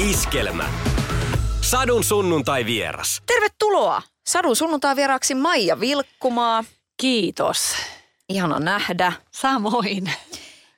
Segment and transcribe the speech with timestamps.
[0.00, 0.68] Iskelmä.
[1.60, 3.22] Sadun sunnuntai vieras.
[3.26, 6.64] Tervetuloa Sadun sunnuntai vieraaksi Maija Vilkkumaa.
[6.96, 7.74] Kiitos.
[8.28, 9.12] Ihana nähdä.
[9.30, 10.12] Samoin.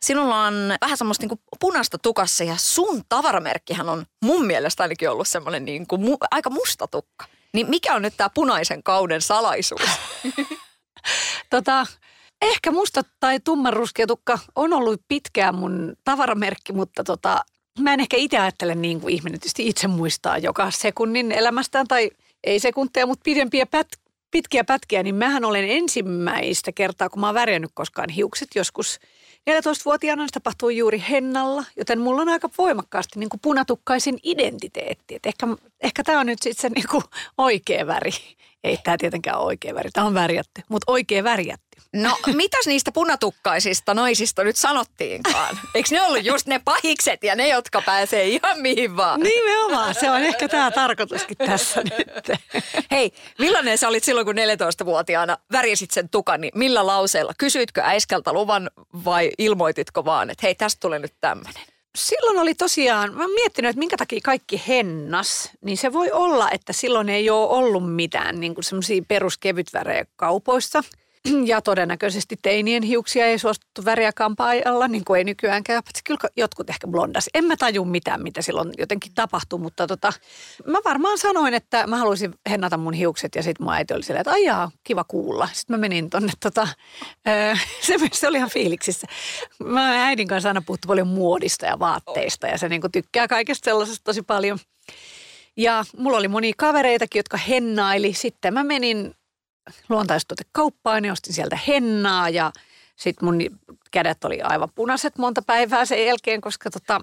[0.02, 5.28] Sinulla on vähän semmoista niin punaista tukassa ja sun tavaramerkkihän on mun mielestä ainakin ollut
[5.28, 7.26] semmoinen niin kuin mu- aika musta tukka.
[7.54, 9.82] Niin mikä on nyt tämä punaisen kauden salaisuus?
[11.50, 11.86] tota,
[12.42, 17.44] ehkä musta tai tummanruskea tukka on ollut pitkään mun tavaramerkki, mutta tota,
[17.78, 22.10] mä en ehkä itse ajattele niin kuin ihminen tietysti itse muistaa joka sekunnin elämästään tai
[22.44, 23.88] ei sekunteja, mutta pidempiä pät,
[24.30, 29.00] pitkiä pätkiä, niin mähän olen ensimmäistä kertaa, kun mä oon värjännyt koskaan hiukset joskus
[29.50, 35.14] 14-vuotiaana, se tapahtui juuri hennalla, joten mulla on aika voimakkaasti niin kuin punatukkaisin identiteetti.
[35.14, 35.46] Et ehkä,
[35.80, 37.04] ehkä tämä on nyt sitten se niin kuin
[37.38, 38.12] oikea väri.
[38.64, 41.72] Ei tämä tietenkään ole oikea väri, tämä on värjätty, mutta oikea värjätty.
[41.92, 45.58] No, mitäs niistä punatukkaisista naisista nyt sanottiinkaan?
[45.74, 49.20] Eikö ne ollut just ne pahikset ja ne, jotka pääsee ihan mihin vaan?
[49.20, 52.38] Nimenomaan, se on ehkä tämä tarkoituskin tässä nyt.
[52.90, 57.32] Hei, millainen sä olit silloin, kun 14-vuotiaana värjäsit sen tukan, niin millä lauseella?
[57.38, 58.70] Kysyitkö äiskältä luvan
[59.04, 61.71] vai ilmoititko vaan, että hei, tästä tulee nyt tämmöinen?
[61.94, 66.50] Silloin oli tosiaan, mä oon miettinyt, että minkä takia kaikki hennas, niin se voi olla,
[66.50, 70.82] että silloin ei ole ollut mitään niin semmoisia peruskevytvärejä kaupoissa–
[71.50, 75.82] ja todennäköisesti teinien hiuksia ei suostuttu väriä kampaajalla, niin kuin ei nykyäänkään.
[76.04, 77.30] Kyllä jotkut ehkä blondas.
[77.34, 80.12] En mä taju mitään, mitä silloin jotenkin tapahtui, mutta tota,
[80.66, 84.20] mä varmaan sanoin, että mä haluaisin hennata mun hiukset ja sitten mun äiti oli silleen,
[84.20, 85.48] että ajaa, kiva kuulla.
[85.52, 86.68] Sitten mä menin tonne, tota,
[87.86, 89.06] se, se oli ihan fiiliksissä.
[89.64, 94.04] Mä äidin kanssa aina puhuttu paljon muodista ja vaatteista ja se niinku tykkää kaikesta sellaisesta
[94.04, 94.58] tosi paljon.
[95.56, 98.12] Ja mulla oli monia kavereitakin, jotka hennaili.
[98.14, 99.14] Sitten mä menin
[99.88, 102.52] luontaistuotekauppaan ja ostin sieltä hennaa ja
[102.96, 103.38] sitten mun
[103.90, 107.00] kädet oli aivan punaiset monta päivää sen jälkeen, koska tota,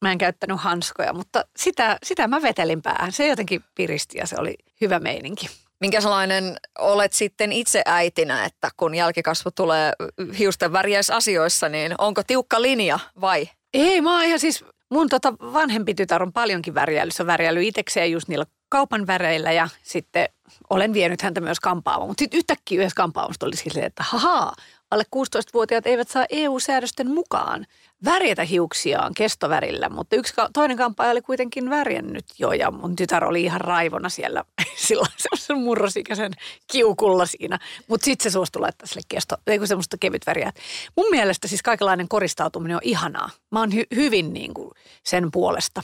[0.00, 3.12] mä en käyttänyt hanskoja, mutta sitä, sitä mä vetelin päähän.
[3.12, 5.46] Se jotenkin piristi ja se oli hyvä meininki.
[5.80, 9.92] Minkä sellainen olet sitten itse äitinä, että kun jälkikasvu tulee
[10.38, 13.48] hiusten värjäisasioissa, niin onko tiukka linja vai?
[13.74, 17.10] Ei, mä oon ihan siis, mun tota vanhempi tytär on paljonkin värjäily.
[17.10, 20.28] Se on värjäily itsekseen just niillä kaupan väreillä ja sitten
[20.70, 22.08] olen vienyt häntä myös kampaamaan.
[22.08, 24.54] Mutta sitten yhtäkkiä yhdessä kampaamassa oli silleen, että hahaa,
[24.90, 27.66] alle 16-vuotiaat eivät saa EU-säädösten mukaan
[28.04, 33.42] värjätä hiuksiaan kestovärillä, mutta yksi toinen kampaaja oli kuitenkin värjännyt jo ja mun tytär oli
[33.42, 34.44] ihan raivona siellä
[34.86, 36.32] silloin semmoisen murrosikäisen
[36.72, 37.58] kiukulla siinä.
[37.88, 40.52] Mutta sitten se suostui laittaa sille kesto, ei semmoista kevyt väriä.
[40.96, 43.30] Mun mielestä siis kaikenlainen koristautuminen on ihanaa.
[43.50, 44.70] Mä oon hy- hyvin niin kuin
[45.02, 45.82] sen puolesta.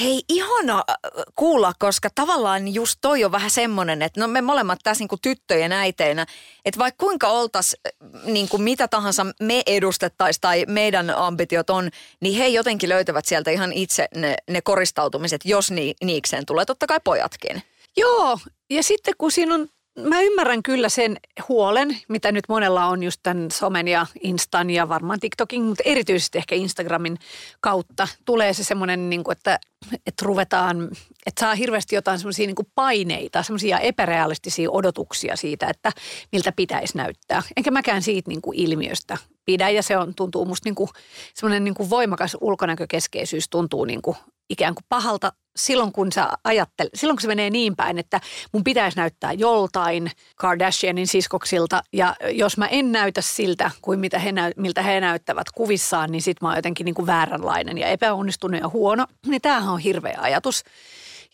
[0.00, 0.96] Hei, ihana äh,
[1.34, 5.20] kuulla, koska tavallaan just toi on vähän semmoinen, että no me molemmat tässä niin kuin
[5.20, 6.26] tyttöjen äiteinä,
[6.64, 11.90] että vaikka kuinka oltas äh, niin kuin mitä tahansa me edustettaisiin tai meidän ambitiot on,
[12.20, 16.86] niin he jotenkin löytävät sieltä ihan itse ne, ne koristautumiset, jos ni, niikseen tulee, totta
[16.86, 17.62] kai pojatkin.
[17.96, 18.38] Joo,
[18.70, 19.68] ja sitten kun siinä on
[20.02, 21.16] mä ymmärrän kyllä sen
[21.48, 26.38] huolen, mitä nyt monella on just tämän somen ja Instan ja varmaan TikTokin, mutta erityisesti
[26.38, 27.18] ehkä Instagramin
[27.60, 29.58] kautta tulee se semmoinen, niin kuin, että,
[30.06, 30.88] että ruvetaan,
[31.26, 35.92] että saa hirveästi jotain semmoisia niin paineita, semmoisia epärealistisia odotuksia siitä, että
[36.32, 37.42] miltä pitäisi näyttää.
[37.56, 40.90] Enkä mäkään siitä niin kuin ilmiöstä pidä ja se on, tuntuu musta niin kuin,
[41.34, 44.16] semmoinen niin kuin voimakas ulkonäkökeskeisyys tuntuu niin kuin
[44.50, 48.20] ikään kuin pahalta silloin, kun sä ajattel, silloin kun se menee niin päin, että
[48.52, 54.32] mun pitäisi näyttää joltain Kardashianin siskoksilta ja jos mä en näytä siltä kuin mitä he
[54.56, 58.68] miltä he näyttävät kuvissaan, niin sit mä oon jotenkin niin kuin vääränlainen ja epäonnistunut ja
[58.68, 59.06] huono.
[59.26, 60.62] Niin tämähän on hirveä ajatus.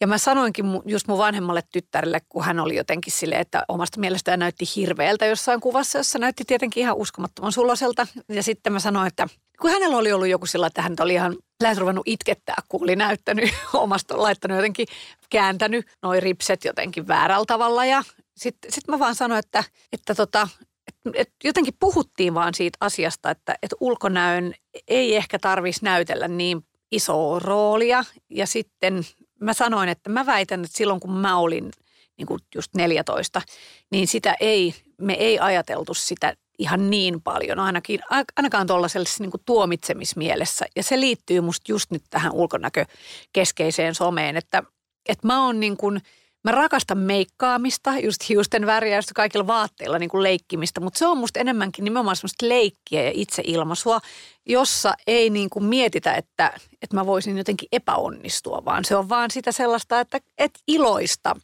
[0.01, 4.39] Ja mä sanoinkin just mun vanhemmalle tyttärelle, kun hän oli jotenkin silleen, että omasta mielestään
[4.39, 8.07] näytti hirveältä jossain kuvassa, jossa näytti tietenkin ihan uskomattoman suloselta.
[8.29, 9.29] Ja sitten mä sanoin, että
[9.61, 12.97] kun hänellä oli ollut joku sillä, että hän oli ihan lähes ruvennut itkettää, kun oli
[12.97, 14.87] näyttänyt omasta, laittanut jotenkin,
[15.31, 17.85] kääntänyt noin ripset jotenkin väärällä tavalla.
[17.85, 18.03] Ja
[18.37, 20.49] sitten sit mä vaan sanoin, että, että tota,
[20.89, 24.55] et, et jotenkin puhuttiin vaan siitä asiasta, että et ulkonäön
[24.89, 28.05] ei ehkä tarvitsisi näytellä niin isoa roolia.
[28.31, 29.03] Ja sitten
[29.41, 31.71] mä sanoin, että mä väitän, että silloin kun mä olin
[32.19, 33.43] niin kuin just 14,
[33.91, 38.01] niin sitä ei, me ei ajateltu sitä ihan niin paljon, ainakin,
[38.37, 40.67] ainakaan tuollaisessa niin tuomitsemismielessä.
[40.77, 44.63] Ja se liittyy musta just nyt tähän ulkonäkökeskeiseen someen, että,
[45.09, 46.01] että mä oon niin kuin,
[46.45, 51.41] mä rakastan meikkaamista, just hiusten värjäystä, kaikilla vaatteilla niin kuin leikkimistä, mutta se on musta
[51.41, 54.01] enemmänkin nimenomaan semmoista leikkiä ja itseilmaisua,
[54.47, 56.53] jossa ei niin kuin mietitä, että,
[56.83, 61.37] että mä voisin jotenkin epäonnistua, vaan se on vaan sitä sellaista, että, että iloista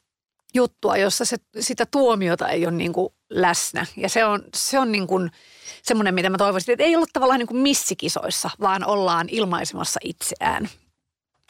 [0.54, 3.86] juttua, jossa se, sitä tuomiota ei ole niin kuin läsnä.
[3.96, 5.30] Ja se on, se on niin kuin
[5.82, 10.68] semmoinen, mitä mä toivoisin, että ei olla tavallaan niin kuin missikisoissa, vaan ollaan ilmaisemassa itseään.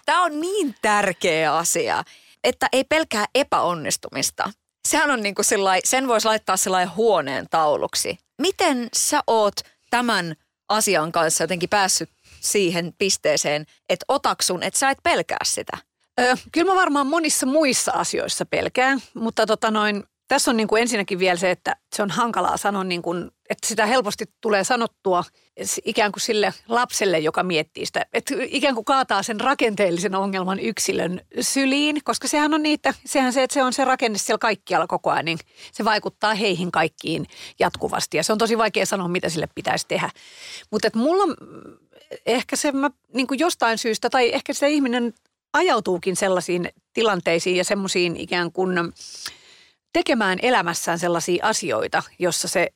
[0.05, 2.05] Tämä on niin tärkeä asia,
[2.45, 4.53] että ei pelkää epäonnistumista.
[4.89, 8.19] Sehän on niin kuin sillai, sen voisi laittaa sellainen huoneen tauluksi.
[8.39, 9.61] Miten sä oot
[9.91, 10.37] tämän
[10.69, 12.11] asian kanssa jotenkin päässyt
[12.41, 15.79] siihen pisteeseen, että otaksun, että sä et pelkää sitä?
[16.21, 20.83] Ö, kyllä mä varmaan monissa muissa asioissa pelkään, mutta tota noin, tässä on niin kuin
[20.83, 25.25] ensinnäkin vielä se, että se on hankalaa sanoa, niin kuin, että sitä helposti tulee sanottua
[25.85, 31.21] ikään kuin sille lapselle, joka miettii sitä, että ikään kuin kaataa sen rakenteellisen ongelman yksilön
[31.41, 35.11] syliin, koska sehän on niitä, sehän se, että se on se rakenne siellä kaikkialla koko
[35.11, 35.39] ajan, niin
[35.73, 37.27] se vaikuttaa heihin kaikkiin
[37.59, 40.11] jatkuvasti ja se on tosi vaikea sanoa, mitä sille pitäisi tehdä.
[40.71, 41.35] Mutta että mulla
[42.27, 45.15] ehkä se mä, niin kuin jostain syystä, tai ehkä se ihminen
[45.53, 48.93] ajautuukin sellaisiin tilanteisiin ja semmoisiin ikään kuin
[49.93, 52.69] tekemään elämässään sellaisia asioita, jossa se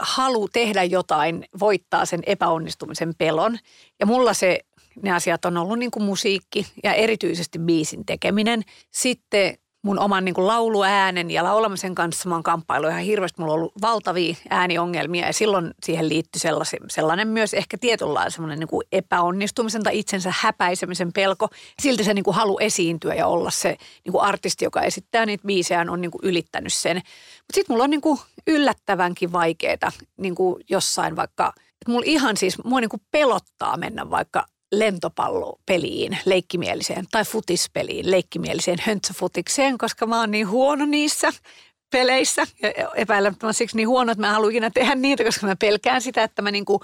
[0.00, 3.58] halu tehdä jotain voittaa sen epäonnistumisen pelon.
[4.00, 4.60] Ja mulla se,
[5.02, 8.62] ne asiat on ollut niin kuin musiikki ja erityisesti biisin tekeminen.
[8.90, 13.40] Sitten mun oman niin kuin lauluäänen ja laulamisen kanssa mä oon kamppailu ihan hirveästi.
[13.40, 18.58] Mulla on ollut valtavia ääniongelmia ja silloin siihen liittyi sellainen, sellainen myös ehkä tietynlainen semmoinen
[18.58, 21.48] niin kuin epäonnistumisen tai itsensä häpäisemisen pelko.
[21.82, 25.46] Silti se niin kuin halu esiintyä ja olla se niin kuin artisti, joka esittää niitä
[25.46, 26.96] biisejä, on niin kuin ylittänyt sen.
[26.96, 30.34] Mutta sitten mulla on niin kuin yllättävänkin vaikeaa niin
[30.70, 37.24] jossain vaikka, että mulla ihan siis, mua niin kuin pelottaa mennä vaikka lentopallopeliin, leikkimieliseen, tai
[37.24, 41.32] futispeliin, leikkimieliseen höntsäfutikseen, koska mä oon niin huono niissä
[41.90, 42.46] peleissä.
[42.62, 46.22] Ja epäilemättä siksi niin huono, että mä haluan ikinä tehdä niitä, koska mä pelkään sitä,
[46.22, 46.80] että mä niinku,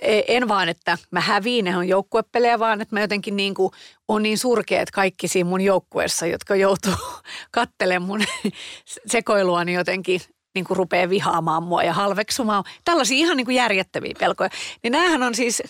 [0.00, 3.72] e, en vaan, että mä häviin, ne on joukkuepelejä, vaan että mä jotenkin niinku
[4.08, 6.92] on niin surkeat kaikki siinä mun joukkueessa, jotka joutuu
[7.50, 8.24] kattelemaan mun
[9.06, 10.20] sekoiluani jotenkin
[10.56, 12.64] niin kuin rupeaa vihaamaan mua ja halveksumaan.
[12.84, 14.50] Tällaisia ihan niin kuin järjettäviä pelkoja.
[14.82, 15.62] Niin näähän on siis,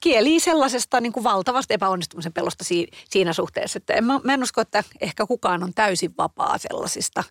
[0.00, 2.64] kieli sellaisesta niin kuin valtavasta epäonnistumisen pelosta
[3.10, 3.76] siinä suhteessa.
[3.76, 7.24] Että en, mä, mä en usko, että ehkä kukaan on täysin vapaa sellaisista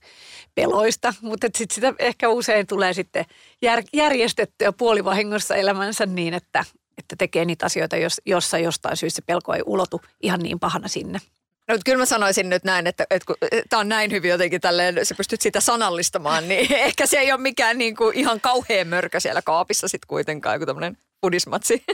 [0.56, 3.26] peloista, mutta sitten sitä ehkä usein tulee sitten
[3.62, 6.66] jär, järjestettyä puolivahingossa elämänsä niin, että,
[6.98, 11.20] että tekee niitä asioita, jos, jossa jostain syystä pelko ei ulotu ihan niin pahana sinne.
[11.68, 13.36] No, kyllä mä sanoisin nyt näin, että, että kun
[13.70, 17.42] tämä on näin hyvin jotenkin tälleen, sä pystyt sitä sanallistamaan, niin ehkä se ei ole
[17.42, 21.84] mikään niin kuin ihan kauhean mörkä siellä kaapissa sitten kuitenkaan, joku tämmöinen pudismatsi.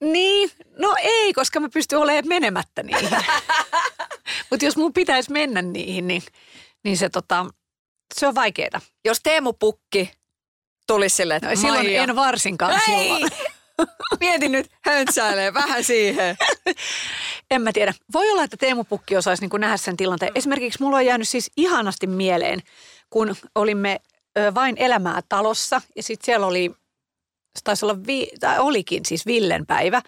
[0.00, 3.10] Niin, no ei, koska mä pystyn olemaan menemättä niihin.
[4.50, 6.22] Mutta jos mun pitäisi mennä niihin, niin,
[6.84, 7.46] niin se, tota,
[8.14, 8.80] se on vaikeeta.
[9.04, 10.10] Jos Teemu Pukki
[10.86, 12.02] tulisi silleen, että no, silloin Maija.
[12.02, 12.80] en varsinkaan Ei!
[12.86, 13.30] silloin.
[14.20, 16.36] Mietin nyt, höntsäilee vähän siihen.
[17.50, 17.94] En mä tiedä.
[18.12, 20.32] Voi olla, että Teemu Pukki osaisi niin nähdä sen tilanteen.
[20.34, 22.62] Esimerkiksi mulla on jäänyt siis ihanasti mieleen,
[23.10, 24.00] kun olimme
[24.54, 26.70] vain elämää talossa ja sitten siellä oli,
[27.64, 30.02] taisi olla, vi, tai olikin siis Villen päivä.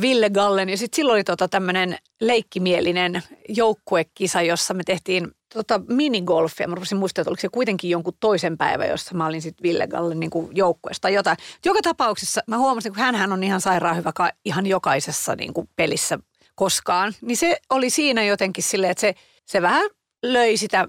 [0.00, 6.68] Ville Gallen ja sitten silloin oli tota tämmöinen leikkimielinen joukkuekisa, jossa me tehtiin tota minigolfia.
[6.68, 9.86] Mä rupesin muistaa, että oliko se kuitenkin jonkun toisen päivän, jossa mä olin sitten Ville
[9.86, 11.36] Gallen niin joukkueesta tai jotain.
[11.64, 14.12] Joka tapauksessa mä huomasin, kun hän on ihan sairaan hyvä
[14.44, 16.18] ihan jokaisessa niin kuin pelissä
[16.54, 17.12] koskaan.
[17.20, 19.14] Niin se oli siinä jotenkin silleen, että se,
[19.46, 19.90] se vähän
[20.22, 20.86] löi sitä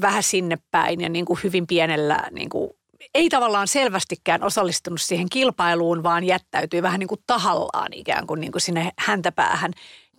[0.00, 2.70] vähän sinne päin ja niin kuin hyvin pienellä niin kuin
[3.14, 8.52] ei tavallaan selvästikään osallistunut siihen kilpailuun, vaan jättäytyi vähän niin kuin tahallaan ikään kuin, niin
[8.52, 9.72] kuin sinne häntäpäähän.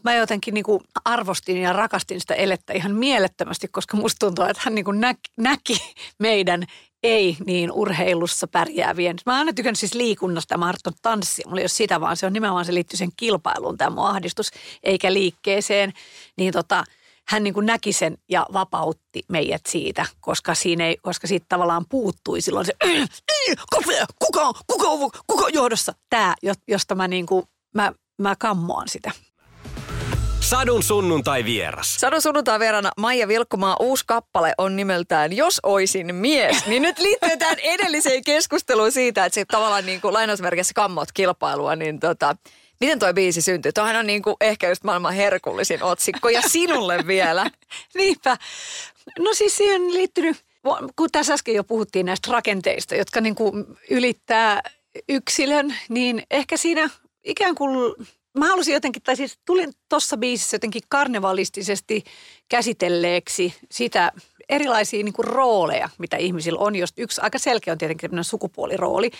[0.06, 4.62] Mä jotenkin niin kuin arvostin ja rakastin sitä elettä ihan mielettömästi, koska musta tuntuu, että
[4.66, 5.78] hän niin kuin näki, näki
[6.20, 6.64] meidän
[7.04, 9.16] ei niin urheilussa pärjäävien.
[9.26, 11.46] Mä aina tykännyt siis liikunnasta, mä harrastan tanssia.
[11.48, 14.52] Mulla ei ole sitä, vaan se on nimenomaan se liittyy sen kilpailuun, tämä mun ahdistus,
[14.84, 15.94] eikä liikkeeseen.
[16.38, 16.84] Niin tota,
[17.28, 21.86] hän niin kuin näki sen ja vapautti meidät siitä, koska, siinä ei, koska siitä tavallaan
[21.90, 22.74] puuttui silloin se,
[23.74, 25.94] kuka, kuka, kuka, kuka johdossa?
[26.10, 26.36] Tämä,
[26.68, 27.46] josta mä, niin kuin,
[27.76, 29.12] mä, mä kammoan sitä.
[30.46, 31.96] Sadun sunnuntai vieras.
[31.96, 36.66] Sadun sunnuntai vierana Maija Vilkkumaa uusi kappale on nimeltään Jos oisin mies.
[36.66, 41.76] Niin nyt liittyy tähän edelliseen keskusteluun siitä, että se tavallaan niin kuin lainausmerkissä kammot kilpailua,
[41.76, 42.36] niin tota,
[42.80, 43.72] Miten toi biisi syntyi?
[43.72, 47.46] Tuohan on niin kuin ehkä just maailman herkullisin otsikko ja sinulle vielä.
[47.98, 48.38] Niinpä.
[49.20, 50.38] No siis siihen liittynyt,
[50.96, 54.62] kun tässä äsken jo puhuttiin näistä rakenteista, jotka niin kuin ylittää
[55.10, 56.90] yksilön, niin ehkä siinä
[57.24, 57.96] ikään kuin
[58.38, 62.04] mä halusin jotenkin, tai siis tulin tuossa biisissä jotenkin karnevalistisesti
[62.50, 64.12] käsitelleeksi sitä
[64.50, 66.76] erilaisia niin kuin rooleja, mitä ihmisillä on.
[66.76, 69.12] Just yksi aika selkeä on tietenkin sukupuolirooli.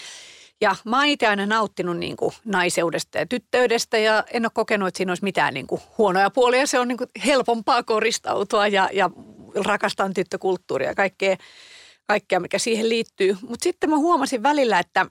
[0.62, 4.88] Ja mä oon itse aina nauttinut niin kuin naiseudesta ja tyttöydestä ja en ole kokenut,
[4.88, 6.68] että siinä olisi mitään niin kuin huonoja puolia.
[6.68, 9.10] Se on niin kuin helpompaa koristautua ja, ja
[9.66, 11.36] rakastan tyttökulttuuria ja kaikkea,
[12.08, 13.38] kaikkea, mikä siihen liittyy.
[13.42, 15.06] Mutta sitten mä huomasin välillä, että,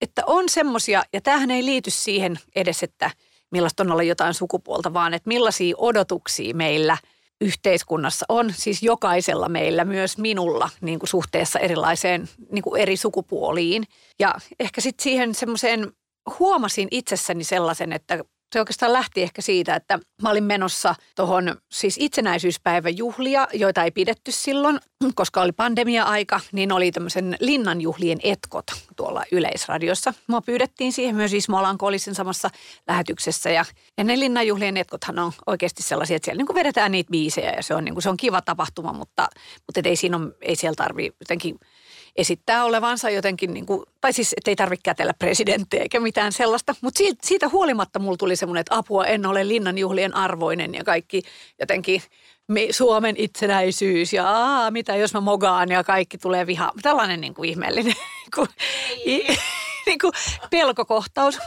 [0.00, 3.10] että on semmoisia, ja tämähän ei liity siihen edes, että
[3.50, 6.96] millaista on olla jotain sukupuolta, vaan että millaisia odotuksia meillä
[7.40, 13.84] yhteiskunnassa on, siis jokaisella meillä, myös minulla, niin kuin suhteessa erilaiseen niin kuin eri sukupuoliin.
[14.18, 15.92] Ja ehkä sitten siihen semmoiseen
[16.38, 21.96] huomasin itsessäni sellaisen, että se oikeastaan lähti ehkä siitä, että mä olin menossa tuohon siis
[22.00, 24.78] itsenäisyyspäivän juhlia, joita ei pidetty silloin,
[25.14, 30.14] koska oli pandemia-aika, niin oli tämmöisen linnanjuhlien etkot tuolla Yleisradiossa.
[30.26, 32.50] Mua pyydettiin siihen myös Ismo Alanko oli sen samassa
[32.88, 33.64] lähetyksessä ja,
[33.98, 37.62] ja ne linnanjuhlien etkothan on oikeasti sellaisia, että siellä niin kuin vedetään niitä biisejä ja
[37.62, 39.28] se on, niin kuin, se on kiva tapahtuma, mutta,
[39.66, 41.58] mutta ei, siinä ole, ei siellä tarvitse jotenkin–
[42.16, 46.74] esittää olevansa jotenkin, niin kuin, tai siis että ei tarvitse kätellä presidenttiä eikä mitään sellaista.
[46.80, 51.22] Mutta siitä, siitä huolimatta mulla tuli semmoinen, että apua en ole linnanjuhlien arvoinen ja kaikki
[51.60, 52.02] jotenkin
[52.70, 56.72] Suomen itsenäisyys ja aa, mitä jos mä mogaan ja kaikki tulee viha.
[56.82, 58.48] Tällainen niin kuin ihmeellinen niin kuin,
[59.86, 60.12] niin kuin
[60.50, 61.38] pelkokohtaus.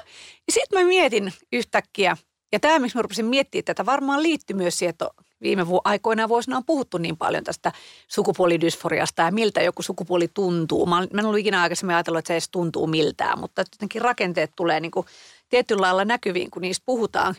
[0.51, 2.17] Sitten mä mietin yhtäkkiä,
[2.51, 5.09] ja tämä, miksi mä rupesin miettimään tätä, varmaan liittyy myös siihen, että
[5.41, 7.71] viime vu- aikoina vuosina on puhuttu niin paljon tästä
[8.07, 10.85] sukupuolidysforiasta ja miltä joku sukupuoli tuntuu.
[10.85, 14.79] Mä, en ollut ikinä aikaisemmin ajatellut, että se edes tuntuu miltään, mutta jotenkin rakenteet tulee
[14.79, 15.05] niin kuin
[15.49, 17.35] tietyllä lailla näkyviin, kun niistä puhutaan.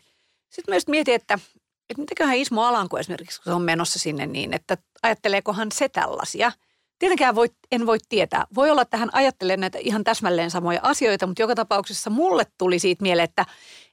[0.51, 1.35] Sitten myös mietin, että,
[1.91, 6.53] että mitäköhän Ismo Alanko esimerkiksi, kun se on menossa sinne niin, että ajatteleekohan se tällaisia.
[6.99, 8.47] Tietenkään voi, en voi tietää.
[8.55, 12.79] Voi olla, että hän ajattelee näitä ihan täsmälleen samoja asioita, mutta joka tapauksessa mulle tuli
[12.79, 13.47] siitä mieleen, että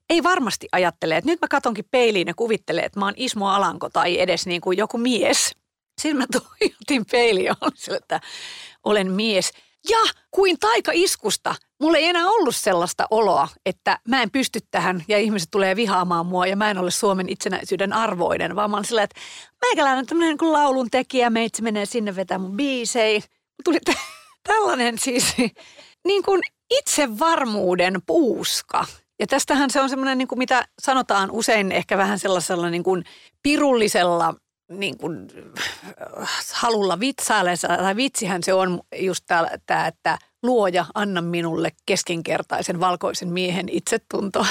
[0.09, 3.89] ei varmasti ajattele, että nyt mä katonkin peiliin ja kuvittelen, että mä oon Ismo Alanko
[3.89, 5.55] tai edes niin kuin joku mies.
[6.01, 8.19] Sitten mä tuijotin peiliin ja sille, että
[8.83, 9.51] olen mies.
[9.89, 9.97] Ja
[10.31, 15.17] kuin taika iskusta, mulla ei enää ollut sellaista oloa, että mä en pysty tähän ja
[15.17, 19.03] ihmiset tulee vihaamaan mua ja mä en ole Suomen itsenäisyyden arvoinen, vaan mä olen sillä,
[19.03, 19.19] että
[19.61, 23.23] meikäläinen on tämmöinen kuin laulun tekijä, meitsi menee sinne vetää mun biisei.
[23.63, 23.97] Tuli t-
[24.47, 25.35] tällainen siis
[26.07, 28.85] niin kuin itsevarmuuden puuska
[29.19, 33.03] ja tästähän se on semmoinen, niin kuin mitä sanotaan usein ehkä vähän sellaisella niin kuin
[33.43, 34.33] pirullisella
[34.71, 35.27] niin kuin,
[36.21, 39.23] äh, halulla vitsailla, tai vitsihän se on just
[39.65, 44.45] tämä, että luoja, anna minulle keskinkertaisen valkoisen miehen itsetunto.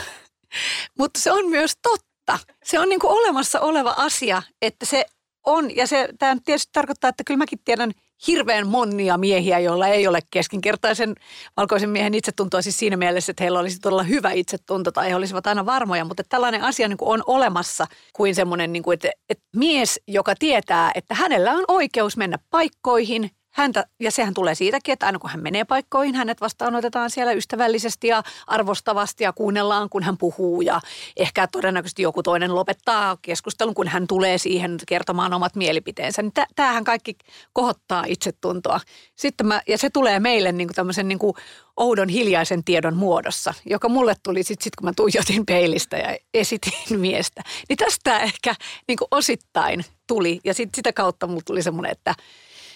[0.99, 2.39] Mutta se on myös totta.
[2.65, 5.07] Se on niin kuin olemassa oleva asia, että se
[5.47, 7.93] on, ja se, tämä tietysti tarkoittaa, että kyllä mäkin tiedän
[8.27, 11.15] hirveän monia miehiä, joilla ei ole keskinkertaisen
[11.57, 12.63] valkoisen miehen itsetuntoa.
[12.63, 16.23] Siis siinä mielessä, että heillä olisi todella hyvä itsetunto tai he olisivat aina varmoja, mutta
[16.29, 20.91] tällainen asia niin kuin on olemassa kuin semmoinen, niin kuin, että, että mies, joka tietää,
[20.95, 25.43] että hänellä on oikeus mennä paikkoihin, häntä, ja sehän tulee siitäkin, että aina kun hän
[25.43, 30.61] menee paikkoihin, hänet vastaanotetaan siellä ystävällisesti ja arvostavasti ja kuunnellaan, kun hän puhuu.
[30.61, 30.81] Ja
[31.17, 36.23] ehkä todennäköisesti joku toinen lopettaa keskustelun, kun hän tulee siihen kertomaan omat mielipiteensä.
[36.23, 37.17] Niin tämähän kaikki
[37.53, 38.81] kohottaa itsetuntoa.
[39.17, 41.35] Sitten mä, ja se tulee meille niin kuin tämmöisen niin kuin
[41.77, 46.73] oudon hiljaisen tiedon muodossa, joka mulle tuli sitten, sit, kun mä tuijotin peilistä ja esitin
[47.01, 47.43] miestä.
[47.69, 48.55] Niin tästä ehkä
[48.89, 50.41] niin kuin osittain tuli.
[50.45, 52.15] Ja sit sitä kautta mulle tuli semmoinen, että,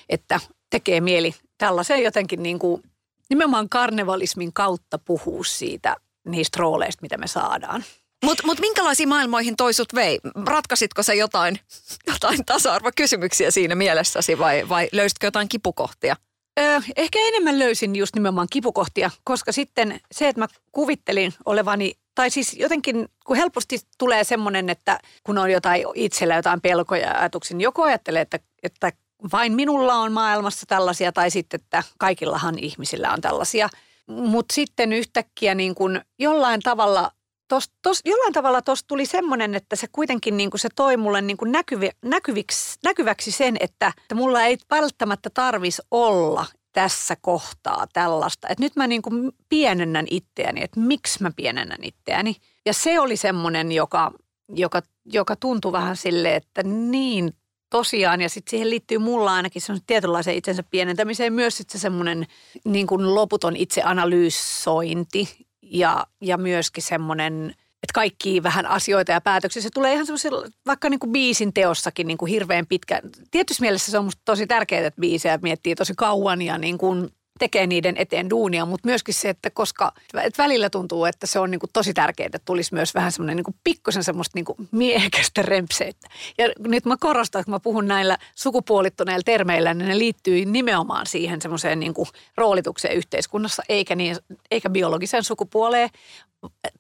[0.09, 2.83] että tekee mieli tällaisen jotenkin niin kuin
[3.31, 5.97] nimenomaan karnevalismin kautta puhua siitä
[6.29, 7.85] niistä rooleista, mitä me saadaan.
[8.25, 10.19] Mutta mut minkälaisiin maailmoihin toisut vei?
[10.47, 11.61] Ratkaisitko se jotain,
[12.07, 16.17] jotain tasa-arvokysymyksiä siinä mielessäsi vai, vai löysitkö jotain kipukohtia?
[16.61, 22.31] Öö, ehkä enemmän löysin just nimenomaan kipukohtia, koska sitten se, että mä kuvittelin olevani, tai
[22.31, 27.57] siis jotenkin, kun helposti tulee semmoinen, että kun on jotain itsellä jotain pelkoja ja ajatuksia,
[27.57, 28.93] niin joku ajattelee, että, että
[29.33, 33.69] vain minulla on maailmassa tällaisia tai sitten, että kaikillahan ihmisillä on tällaisia.
[34.07, 37.11] Mutta sitten yhtäkkiä niin kun jollain tavalla
[37.49, 41.23] tos, tos, jollain tavalla tuossa tuli semmoinen, että se kuitenkin niin kuin se toi mulle
[41.23, 47.87] niin kuin näkyvi, näkyviksi, näkyväksi sen, että, että mulla ei välttämättä tarvis olla tässä kohtaa
[47.93, 48.49] tällaista.
[48.49, 49.03] Että nyt mä niin
[49.49, 52.37] pienennän itseäni, että miksi mä pienennän itseäni.
[52.67, 54.13] Ja se oli semmoinen, joka,
[54.49, 57.33] joka, joka tuntui vähän silleen, että niin
[57.71, 62.27] tosiaan, ja sitten siihen liittyy mulla ainakin semmoisen tietynlaisen itsensä pienentämiseen myös sitten se semmoinen
[62.65, 69.63] niin kuin loputon itseanalyysointi ja, ja myöskin semmoinen, että kaikki vähän asioita ja päätöksiä.
[69.63, 73.03] Se tulee ihan semmoisella, vaikka niin kuin biisin teossakin niin kuin hirveän pitkä.
[73.31, 77.11] Tietysti mielessä se on musta tosi tärkeää, että biisejä miettii tosi kauan ja niin kuin
[77.41, 81.51] tekee niiden eteen duunia, mutta myöskin se, että koska että välillä tuntuu, että se on
[81.51, 86.09] niin kuin tosi tärkeää, että tulisi myös vähän semmoinen niin pikkusen semmoista niin miehekästä rempseitä.
[86.39, 91.43] Ja nyt mä korostan, että mä puhun näillä sukupuolittuneilla termeillä, niin ne liittyy nimenomaan siihen
[91.43, 94.17] semmoiseen niin kuin roolitukseen yhteiskunnassa, eikä, niin,
[94.51, 95.91] eikä biologiseen sukupuoleen,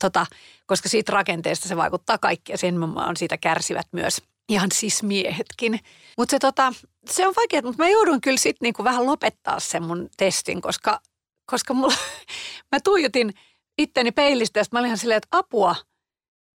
[0.00, 0.26] tota,
[0.66, 2.56] koska siitä rakenteesta se vaikuttaa kaikkia.
[2.56, 5.80] Sen on siitä kärsivät myös ihan siis miehetkin.
[6.16, 6.72] Mutta se, tota,
[7.10, 11.00] se on vaikeaa, mutta mä joudun kyllä sitten niinku vähän lopettaa sen mun testin, koska,
[11.46, 11.94] koska mulla,
[12.72, 13.34] mä tuijotin
[13.78, 15.76] itteni peilistä ja mä olin ihan silleen, että apua,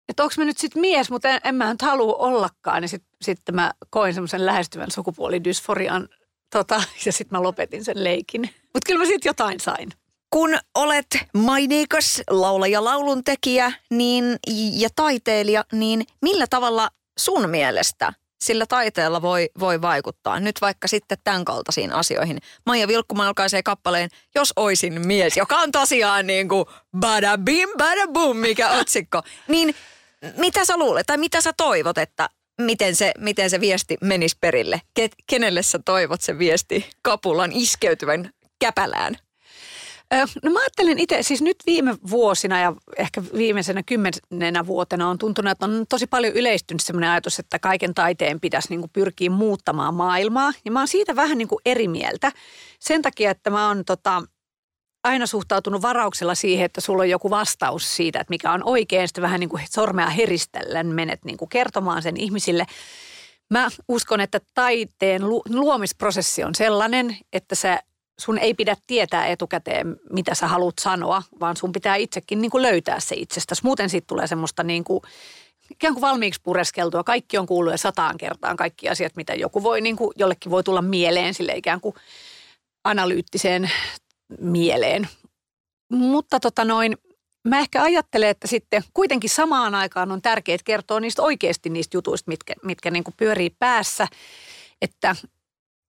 [0.10, 2.84] että onko mä nyt sitten mies, mutta en, en mä nyt halua ollakaan.
[2.84, 6.10] Ja sitten sit mä koin semmoisen lähestyvän sukupuolidysforian
[6.52, 8.42] tota, ja sitten mä lopetin sen leikin.
[8.42, 9.90] Mutta kyllä mä sitten jotain sain.
[10.30, 14.40] Kun olet maineikas laulaja, lauluntekijä niin,
[14.72, 20.40] ja taiteilija, niin millä tavalla sun mielestä sillä taiteella voi, voi vaikuttaa.
[20.40, 22.38] Nyt vaikka sitten tämän kaltaisiin asioihin.
[22.66, 26.66] Maija Vilkkuma alkaisee kappaleen Jos oisin mies, joka on tosiaan niin kuin
[27.00, 29.22] bada bim, bada boom, mikä otsikko.
[29.48, 29.76] Niin
[30.38, 32.30] mitä sä luulet tai mitä sä toivot, että
[32.62, 34.82] miten se, miten se viesti menisi perille?
[34.94, 39.18] Ke, kenelle sä toivot se viesti kapulan iskeytyvän käpälään?
[40.44, 45.52] No mä ajattelen itse, siis nyt viime vuosina ja ehkä viimeisenä kymmenenä vuotena on tuntunut,
[45.52, 50.52] että on tosi paljon yleistynyt sellainen ajatus, että kaiken taiteen pitäisi niin pyrkiä muuttamaan maailmaa.
[50.66, 52.32] Ja mä oon siitä vähän niin eri mieltä.
[52.80, 54.24] Sen takia, että mä oon tota,
[55.04, 59.08] aina suhtautunut varauksella siihen, että sulla on joku vastaus siitä, että mikä on oikein.
[59.08, 62.66] Sitten vähän niin kuin sormea heristellen menet niin kuin kertomaan sen ihmisille.
[63.50, 67.80] Mä uskon, että taiteen luomisprosessi on sellainen, että sä
[68.20, 72.62] sun ei pidä tietää etukäteen, mitä sä haluat sanoa, vaan sun pitää itsekin niin kuin
[72.62, 73.64] löytää se itsestäsi.
[73.64, 75.02] Muuten siitä tulee semmoista niin kuin,
[75.72, 77.04] ikään kuin valmiiksi pureskeltua.
[77.04, 80.64] Kaikki on kuullut jo sataan kertaan, kaikki asiat, mitä joku voi, niin kuin, jollekin voi
[80.64, 81.96] tulla mieleen sille ikään kuin
[82.84, 83.72] analyyttiseen
[84.40, 85.08] mieleen.
[85.90, 86.98] Mutta tota noin,
[87.48, 92.32] mä ehkä ajattelen, että sitten kuitenkin samaan aikaan on tärkeää kertoa niistä oikeasti niistä jutuista,
[92.32, 94.08] mitkä, mitkä niin kuin pyörii päässä.
[94.82, 95.16] Että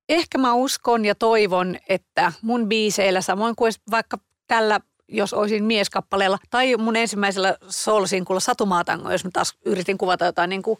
[0.09, 6.39] ehkä mä uskon ja toivon, että mun biiseillä, samoin kuin vaikka tällä jos olisin mieskappaleella,
[6.51, 10.79] tai mun ensimmäisellä soul-sinkulla Satumaatango, jos mä taas yritin kuvata jotain niin kuin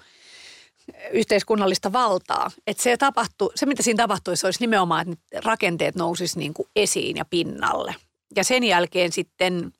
[1.13, 2.51] yhteiskunnallista valtaa.
[2.67, 7.17] Että se, tapahtu, se, mitä siinä tapahtuisi, olisi nimenomaan, että rakenteet nousisi niin kuin esiin
[7.17, 7.95] ja pinnalle.
[8.37, 9.73] Ja sen jälkeen sitten,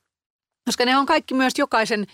[0.65, 2.07] koska ne on kaikki myös jokaisen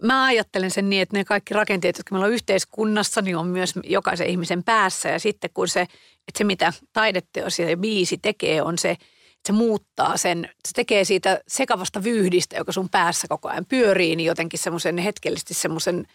[0.00, 3.74] mä ajattelen sen niin, että ne kaikki rakenteet, jotka meillä on yhteiskunnassa, niin on myös
[3.84, 5.08] jokaisen ihmisen päässä.
[5.08, 9.52] Ja sitten kun se, että se mitä taideteos ja biisi tekee, on se, että se
[9.52, 14.58] muuttaa sen, se tekee siitä sekavasta vyyhdistä, joka sun päässä koko ajan pyörii, niin jotenkin
[14.58, 16.06] semmoisen hetkellisesti semmoisen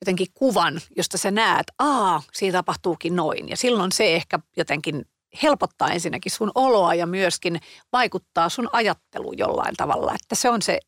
[0.00, 3.48] jotenkin kuvan, josta sä näet, aa, siinä tapahtuukin noin.
[3.48, 5.04] Ja silloin se ehkä jotenkin
[5.42, 7.60] helpottaa ensinnäkin sun oloa ja myöskin
[7.92, 10.14] vaikuttaa sun ajatteluun jollain tavalla.
[10.14, 10.80] Että se on se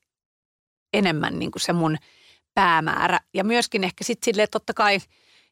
[0.93, 1.97] enemmän niin kuin se mun–
[2.55, 3.21] päämäärä.
[3.35, 4.99] Ja myöskin ehkä sitten silleen, totta kai,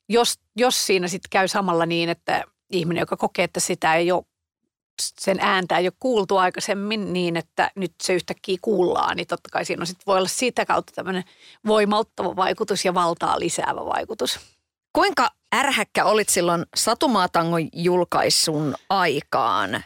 [0.09, 4.25] jos, jos siinä sitten käy samalla niin, että ihminen, joka kokee, että sitä ei ole,
[5.21, 9.65] sen ääntä ei ole kuultu aikaisemmin niin, että nyt se yhtäkkiä kuullaan, niin totta kai
[9.65, 11.25] siinä on sit voi olla sitä kautta tämmöinen
[11.67, 14.41] voimauttava vaikutus ja valtaa lisäävä vaikutus.
[14.93, 19.85] Kuinka ärhäkkä olit silloin Satumaatangon julkaisun aikaan?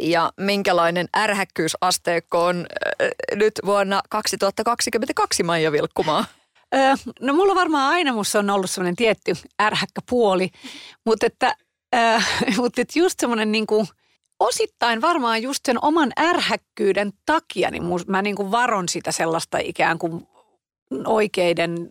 [0.00, 2.66] ja minkälainen ärhäkkyysasteekko on
[3.34, 6.24] nyt vuonna 2022 Maija Vilkkumaa?
[7.20, 10.50] No mulla varmaan aina musta on ollut semmoinen tietty ärhäkkä puoli,
[11.06, 11.54] mutta että,
[11.94, 13.86] äh, mutta että just semmoinen niin kuin,
[14.40, 19.98] osittain varmaan just sen oman ärhäkkyyden takia, niin mä niin kuin varon sitä sellaista ikään
[19.98, 20.28] kuin
[21.06, 21.90] oikeiden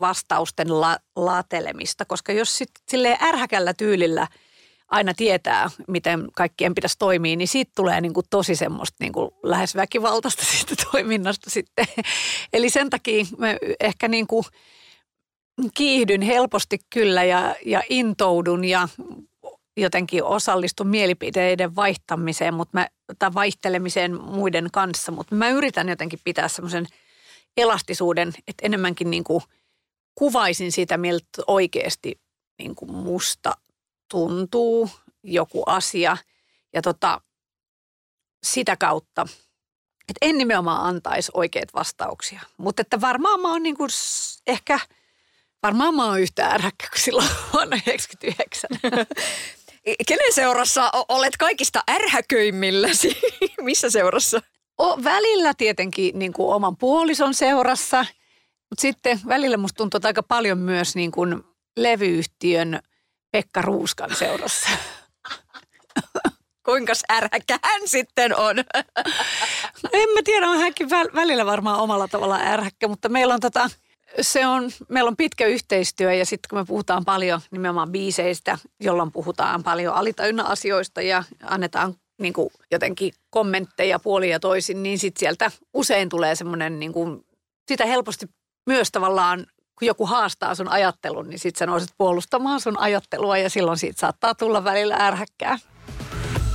[0.00, 4.26] vastausten la, laatelemista, koska jos sitten silleen ärhäkällä tyylillä–
[4.90, 9.30] aina tietää, miten kaikkien pitäisi toimia, niin siitä tulee niin kuin tosi semmoista niin kuin
[9.42, 11.86] lähes väkivaltaista siitä toiminnasta sitten.
[12.52, 14.44] Eli sen takia mä ehkä niin kuin
[15.74, 18.88] kiihdyn helposti kyllä ja, ja intoudun ja
[19.76, 26.48] jotenkin osallistun mielipiteiden vaihtamiseen mutta mä, tai vaihtelemiseen muiden kanssa, mutta mä yritän jotenkin pitää
[26.48, 26.86] semmoisen
[27.56, 29.42] elastisuuden, että enemmänkin niin kuin
[30.14, 32.20] kuvaisin sitä, miltä oikeasti
[32.58, 33.56] niin kuin musta
[34.10, 34.90] tuntuu
[35.22, 36.16] joku asia
[36.72, 37.20] ja tota,
[38.42, 39.26] sitä kautta,
[40.00, 42.40] että en nimenomaan antaisi oikeita vastauksia.
[42.56, 43.90] Mutta että varmaan mä oon niin kuin
[44.46, 44.80] ehkä,
[45.62, 48.70] varmaan mä oon yhtä ärhäkkä kuin silloin vuonna 99.
[50.08, 53.20] Kenen seurassa olet kaikista ärhäköimmilläsi?
[53.60, 54.42] Missä seurassa?
[54.78, 58.06] O, välillä tietenkin niin kuin oman puolison seurassa,
[58.70, 61.44] mutta sitten välillä musta tuntuu että aika paljon myös niin kuin
[61.76, 62.80] levyyhtiön
[63.30, 64.68] Pekka Ruuskan seurassa.
[66.66, 68.56] Kuinka ärhäkkä hän sitten on?
[69.82, 73.70] No en mä tiedä, on hänkin välillä varmaan omalla tavalla ärhäkkä, mutta meillä on, tota,
[74.20, 79.12] se on, meillä on pitkä yhteistyö ja sitten kun me puhutaan paljon nimenomaan biiseistä, jolloin
[79.12, 85.20] puhutaan paljon alitajunnan asioista ja annetaan niin kuin jotenkin kommentteja puolia ja toisin, niin sitten
[85.20, 87.24] sieltä usein tulee semmoinen, niin kuin,
[87.68, 88.26] sitä helposti
[88.66, 89.46] myös tavallaan
[89.78, 94.00] kun joku haastaa sun ajattelun, niin sit sä nouset puolustamaan sun ajattelua ja silloin siitä
[94.00, 95.58] saattaa tulla välillä ärhäkkää.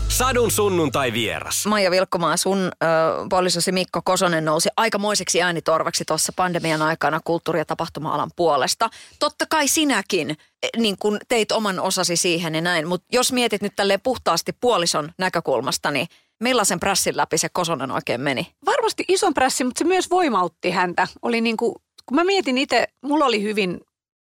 [0.08, 1.66] Sadun sunnuntai vieras.
[1.66, 2.88] Maija Vilkkomaa, sun ö,
[3.30, 8.90] puolisosi Mikko Kosonen nousi aikamoiseksi äänitorveksi tuossa pandemian aikana kulttuuri- ja tapahtuma-alan puolesta.
[9.20, 10.32] Totta kai sinäkin
[10.64, 14.52] e, niin kun teit oman osasi siihen ja näin, mutta jos mietit nyt tälleen puhtaasti
[14.62, 16.08] puolison näkökulmasta, niin
[16.40, 18.48] millaisen prässin läpi se Kosonen oikein meni?
[18.66, 21.08] Varmasti ison prässi, mutta se myös voimautti häntä.
[21.22, 23.82] Oli niin kuin, kun mä mietin itse, mulla oli hyvin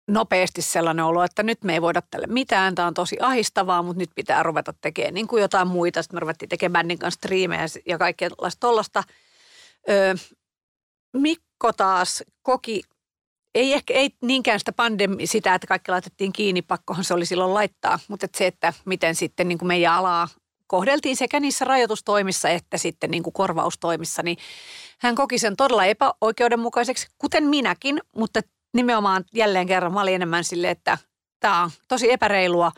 [0.08, 3.98] nopeasti sellainen olo, että nyt me ei voida tälle mitään, tämä on tosi ahistavaa, mutta
[3.98, 6.02] nyt pitää ruveta tekemään niin kuin jotain muita.
[6.02, 9.04] Sitten me ruvettiin tekemään bändin kanssa striimejä ja kaikenlaista tollasta.
[9.90, 10.14] Öö,
[11.12, 12.82] Mikko taas koki,
[13.54, 17.54] ei ehkä ei niinkään sitä pandemi, sitä, että kaikki laitettiin kiinni, pakkohan se oli silloin
[17.54, 20.28] laittaa, mutta että se, että miten sitten niin kuin meidän alaa
[20.68, 24.36] kohdeltiin sekä niissä rajoitustoimissa että sitten niin kuin korvaustoimissa, niin
[24.98, 28.40] hän koki sen todella epäoikeudenmukaiseksi, kuten minäkin, mutta
[28.74, 30.98] nimenomaan jälleen kerran mä olin enemmän silleen, että
[31.40, 32.72] tämä on tosi epäreilua,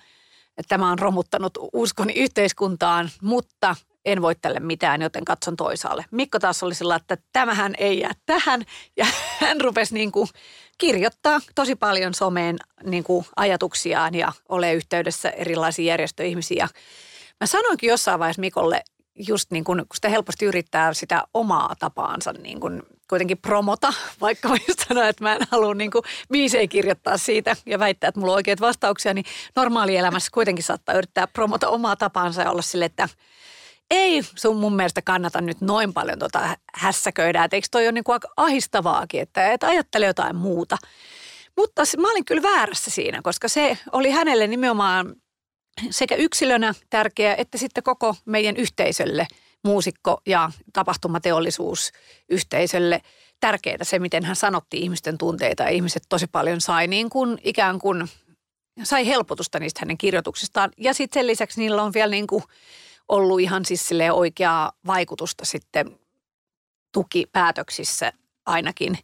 [0.59, 6.05] että tämä on romuttanut uskoni yhteiskuntaan, mutta en voi tälle mitään, joten katson toisaalle.
[6.11, 8.65] Mikko taas oli sillä, että tämähän ei jää tähän
[8.97, 9.07] ja
[9.41, 10.29] hän rupesi niin kuin
[10.79, 16.69] kirjoittaa tosi paljon someen niin kuin ajatuksiaan ja ole yhteydessä erilaisiin järjestöihmisiin.
[17.41, 18.83] Mä sanoinkin jossain vaiheessa Mikolle
[19.29, 24.49] just niin kuin, kun sitä helposti yrittää sitä omaa tapaansa niin kuin kuitenkin promota, vaikka
[24.49, 28.21] mä just sanoin, että mä en halua niin kuin biisejä kirjoittaa siitä ja väittää, että
[28.21, 29.25] mulla on oikeat vastauksia, niin
[29.57, 33.09] normaalielämässä kuitenkin saattaa yrittää promota omaa tapaansa ja olla sille, että
[33.91, 38.05] ei sun mun mielestä kannata nyt noin paljon tota hässäköidä, että eikö toi ole niin
[38.05, 40.77] kuin ahistavaakin, että, että ajattele jotain muuta.
[41.57, 45.15] Mutta mä olin kyllä väärässä siinä, koska se oli hänelle nimenomaan
[45.91, 49.27] sekä yksilönä tärkeä että sitten koko meidän yhteisölle,
[49.63, 53.03] muusikko- ja tapahtumateollisuusyhteisölle
[53.41, 55.69] tärkeää se, miten hän sanotti ihmisten tunteita.
[55.69, 58.09] Ihmiset tosi paljon sai niin kuin ikään kuin,
[58.83, 60.71] sai helpotusta niistä hänen kirjoituksistaan.
[60.79, 62.45] Ja sitten sen lisäksi niillä on vielä niin kuin
[63.09, 65.99] ollut ihan siis oikeaa vaikutusta sitten
[66.93, 68.13] tukipäätöksissä
[68.47, 68.99] ainakin,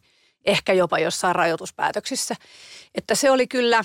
[0.45, 2.35] ehkä jopa jossain rajoituspäätöksissä.
[2.95, 3.83] Että se oli kyllä,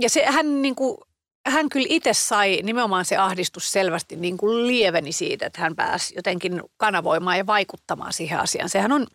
[0.00, 0.98] ja se hän niin kuin
[1.46, 6.14] hän kyllä itse sai nimenomaan se ahdistus selvästi niin kuin lieveni siitä, että hän pääsi
[6.16, 8.68] jotenkin kanavoimaan ja vaikuttamaan siihen asiaan.
[8.68, 9.06] Sehän on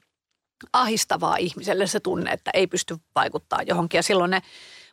[0.73, 4.41] ahistavaa ihmiselle se tunne, että ei pysty vaikuttaa johonkin ja silloin ne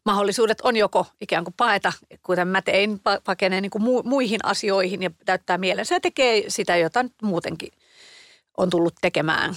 [0.04, 5.10] mahdollisuudet on joko ikään kuin paeta, kuten mä tein, pakenee niin kuin muihin asioihin ja
[5.24, 7.72] täyttää mielensä ja tekee sitä, jota nyt muutenkin
[8.56, 9.54] on tullut tekemään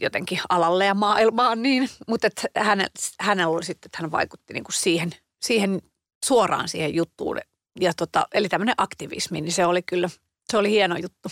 [0.00, 4.64] jotenkin alalle ja maailmaan, niin, mutta että hänellä, hänellä oli sitten, että hän vaikutti niin
[4.64, 5.10] kuin siihen,
[5.42, 5.82] siihen
[6.24, 7.38] suoraan siihen juttuun.
[7.80, 10.08] Ja tota, eli tämmöinen aktivismi, niin se oli kyllä,
[10.50, 11.28] se oli hieno juttu.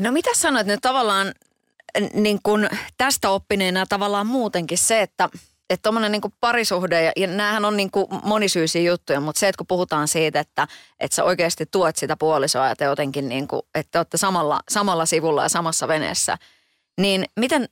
[0.00, 1.32] No mitä sanoit nyt tavallaan
[2.14, 5.28] niin kuin tästä oppineena tavallaan muutenkin se, että
[5.70, 9.58] että tuommoinen niin parisuhde, ja, ja näähän on niin kuin monisyisiä juttuja, mutta se, että
[9.58, 10.68] kun puhutaan siitä, että,
[11.00, 14.60] että sä oikeasti tuet sitä puolisoa ja te jotenkin niin kuin, että te olette samalla,
[14.68, 16.38] samalla sivulla ja samassa veneessä,
[17.00, 17.68] niin miten,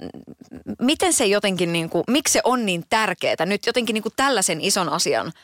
[0.81, 4.61] miten se jotenkin, niin kuin, miksi se on niin tärkeää nyt jotenkin niin kuin tällaisen
[4.61, 5.33] ison asian–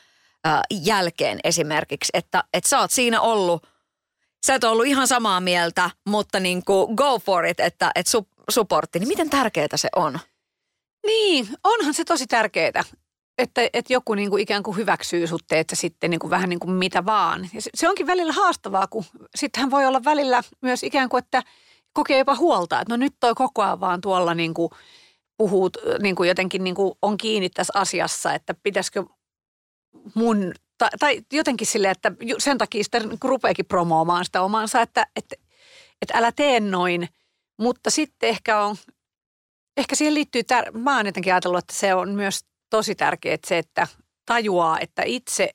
[0.70, 3.66] jälkeen esimerkiksi, että, että sä oot siinä ollut,
[4.46, 8.28] sä et ollut ihan samaa mieltä, mutta niin kuin go for it, että, että su,
[8.50, 10.18] supportti, niin miten tärkeää se on?
[11.06, 12.84] Niin, onhan se tosi tärkeää,
[13.38, 16.60] että, että joku niin kuin ikään kuin hyväksyy sut, teet sitten niin kuin vähän niin
[16.60, 17.48] kuin mitä vaan.
[17.54, 21.42] Ja se, se onkin välillä haastavaa, kun sittenhän voi olla välillä myös ikään kuin, että
[21.92, 24.70] kokee jopa huolta, että no nyt toi koko ajan vaan tuolla niin kuin
[25.36, 25.70] puhuu
[26.02, 29.04] niin kuin jotenkin niin kuin on kiinni tässä asiassa, että pitäisikö
[30.14, 35.06] mun, tai, tai jotenkin silleen, että sen takia sitten niin rupeekin promoomaan sitä omaansa, että,
[35.16, 35.36] että,
[36.02, 37.08] että älä tee noin.
[37.58, 38.76] Mutta sitten ehkä on,
[39.76, 43.58] ehkä siihen liittyy, tär- mä oon jotenkin ajatellut, että se on myös tosi tärkeää se,
[43.58, 43.86] että
[44.26, 45.50] tajuaa, että itse,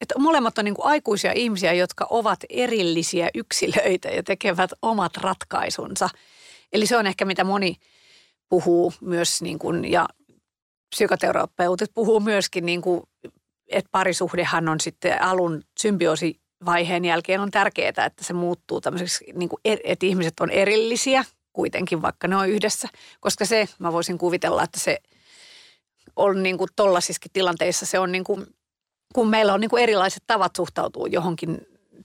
[0.00, 6.08] että molemmat on niin kuin aikuisia ihmisiä, jotka ovat erillisiä yksilöitä ja tekevät omat ratkaisunsa.
[6.72, 7.76] Eli se on ehkä mitä moni
[8.48, 10.08] puhuu myös niin kuin, ja
[10.90, 13.02] psykoterapeutit puhuu myöskin, niin kuin,
[13.68, 19.60] että parisuhdehan on sitten alun symbioosivaiheen jälkeen on tärkeää, että se muuttuu tämmöiseksi, niin kuin,
[19.64, 22.88] että ihmiset on erillisiä kuitenkin, vaikka ne on yhdessä.
[23.20, 24.98] Koska se, mä voisin kuvitella, että se
[26.16, 28.46] on niin kuin tollaisissakin tilanteissa, se on niin kuin,
[29.14, 31.58] kun meillä on niin kuin erilaiset tavat suhtautua johonkin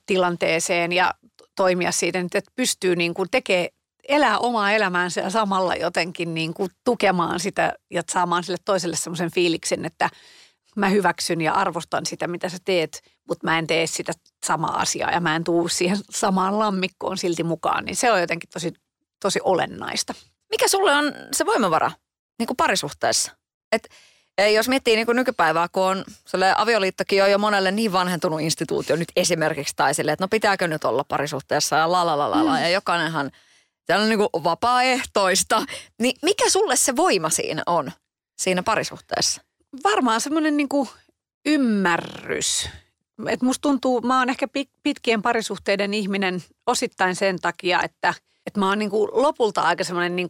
[0.05, 1.13] tilanteeseen ja
[1.55, 3.69] toimia siitä, että pystyy niin kuin tekemään
[4.07, 9.31] elää omaa elämäänsä ja samalla jotenkin niin kuin tukemaan sitä ja saamaan sille toiselle semmoisen
[9.31, 10.09] fiiliksen, että
[10.75, 14.13] mä hyväksyn ja arvostan sitä, mitä sä teet, mutta mä en tee sitä
[14.45, 18.49] samaa asiaa ja mä en tuu siihen samaan lammikkoon silti mukaan, niin se on jotenkin
[18.53, 18.73] tosi,
[19.19, 20.13] tosi olennaista.
[20.49, 21.91] Mikä sulle on se voimavara
[22.39, 23.31] niin kuin parisuhteessa?
[23.71, 23.89] Et
[24.37, 26.05] Ja jos miettii niin kuin nykypäivää, kun on
[26.55, 30.83] avioliittokin on jo monelle niin vanhentunut instituutio nyt esimerkiksi tai sille, että no pitääkö nyt
[30.83, 32.61] olla parisuhteessa ja la la la la, la mm.
[32.61, 33.31] ja jokainenhan
[33.87, 35.65] se on niin kuin vapaaehtoista.
[35.99, 37.91] Niin mikä sulle se voima siinä on,
[38.41, 39.41] siinä parisuhteessa?
[39.83, 40.69] Varmaan semmoinen niin
[41.45, 42.69] ymmärrys.
[43.29, 44.47] Et musta tuntuu, mä oon ehkä
[44.83, 48.13] pitkien parisuhteiden ihminen osittain sen takia, että,
[48.45, 50.29] että mä oon niin kuin lopulta aika semmoinen niin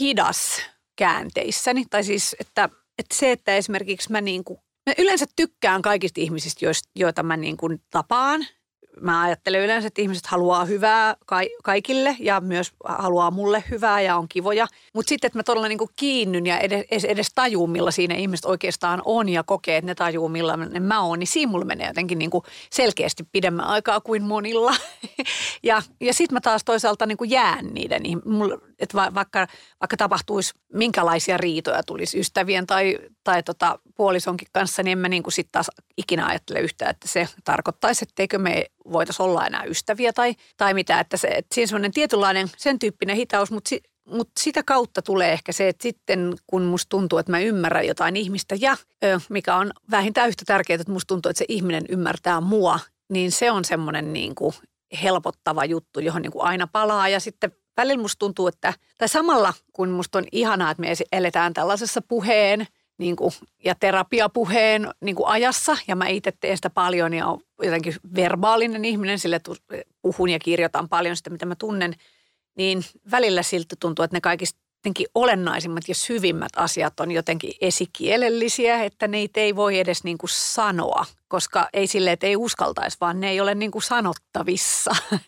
[0.00, 0.62] hidas
[0.96, 1.84] käänteissäni.
[1.90, 6.66] Tai siis, että, että se, että esimerkiksi mä niin kuin, mä yleensä tykkään kaikista ihmisistä,
[6.94, 8.46] joita mä niin kuin tapaan–
[9.00, 11.16] mä ajattelen yleensä, että ihmiset haluaa hyvää
[11.62, 14.66] kaikille ja myös haluaa mulle hyvää ja on kivoja.
[14.94, 19.02] Mutta sitten, että mä todella niin kiinnyn ja edes, edes tajuu, millä siinä ihmiset oikeastaan
[19.04, 22.30] on ja kokee, että ne tajuu, millainen mä oon, niin siinä mulla menee jotenkin niin
[22.70, 24.74] selkeästi pidemmän aikaa kuin monilla.
[25.62, 28.02] ja ja sitten mä taas toisaalta niin jään niiden,
[28.78, 29.46] että vaikka,
[29.80, 35.22] vaikka tapahtuisi minkälaisia riitoja tulisi ystävien tai, tai tota puolisonkin kanssa, niin en mä niin
[35.28, 40.34] sitten taas ikinä ajattele yhtään, että se tarkoittaisi, etteikö me voitaisiin olla enää ystäviä tai,
[40.56, 41.00] tai mitä.
[41.00, 45.32] Että, se, että siinä on tietynlainen sen tyyppinen hitaus, mutta, si, mutta sitä kautta tulee
[45.32, 48.76] ehkä se, että sitten kun musta tuntuu, että mä ymmärrän jotain ihmistä ja
[49.28, 53.50] mikä on vähintään yhtä tärkeää, että musta tuntuu, että se ihminen ymmärtää mua, niin se
[53.50, 54.54] on semmoinen niin kuin
[55.02, 59.54] helpottava juttu, johon niin kuin aina palaa ja sitten välillä musta tuntuu, että tai samalla
[59.72, 62.66] kun musta on ihanaa, että me eletään tällaisessa puheen–
[62.98, 63.32] niin kuin,
[63.64, 65.76] ja terapiapuheen niin kuin ajassa.
[65.88, 69.40] Ja mä itse teen sitä paljon ja olen jotenkin verbaalinen ihminen, sille
[70.02, 71.94] puhun ja kirjoitan paljon sitä, mitä mä tunnen.
[72.56, 78.84] Niin välillä siltä tuntuu, että ne kaikista jotenkin olennaisimmat ja syvimmät asiat on jotenkin esikielellisiä,
[78.84, 83.20] että ne ei voi edes niin kuin sanoa, koska ei sille, että ei uskaltaisi, vaan
[83.20, 84.90] ne ei ole niin kuin sanottavissa.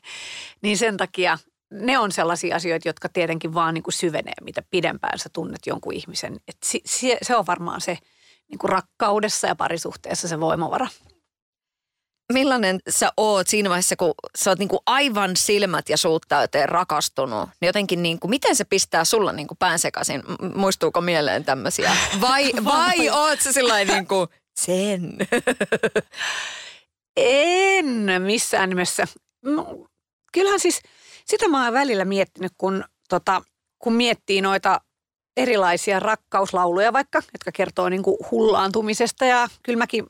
[0.62, 1.38] niin sen takia
[1.70, 5.94] ne on sellaisia asioita, jotka tietenkin vaan niin kuin syvenee, mitä pidempään sä tunnet jonkun
[5.94, 6.36] ihmisen.
[6.48, 7.98] Et se, se on varmaan se
[8.48, 10.86] niin kuin rakkaudessa ja parisuhteessa se voimavara.
[12.32, 16.68] Millainen sä oot siinä vaiheessa, kun sä oot niin kuin aivan silmät ja suut täyteen
[16.68, 17.48] rakastunut?
[17.60, 20.22] Niin jotenkin niin kuin, miten se pistää sulla niin kuin pään sekaisin?
[20.54, 21.96] Muistuuko mieleen tämmöisiä?
[22.20, 24.28] Vai, vai oot sä sillä niin kuin
[24.60, 25.16] sen?
[27.16, 29.06] en missään nimessä.
[29.44, 29.86] No,
[30.32, 30.80] kyllähän siis–
[31.24, 33.42] sitä mä oon välillä miettinyt, kun, tota,
[33.78, 34.80] kun miettii noita
[35.36, 39.24] erilaisia rakkauslauluja vaikka, jotka kertoo niin kuin hullaantumisesta.
[39.24, 40.06] Ja kyllä mäkin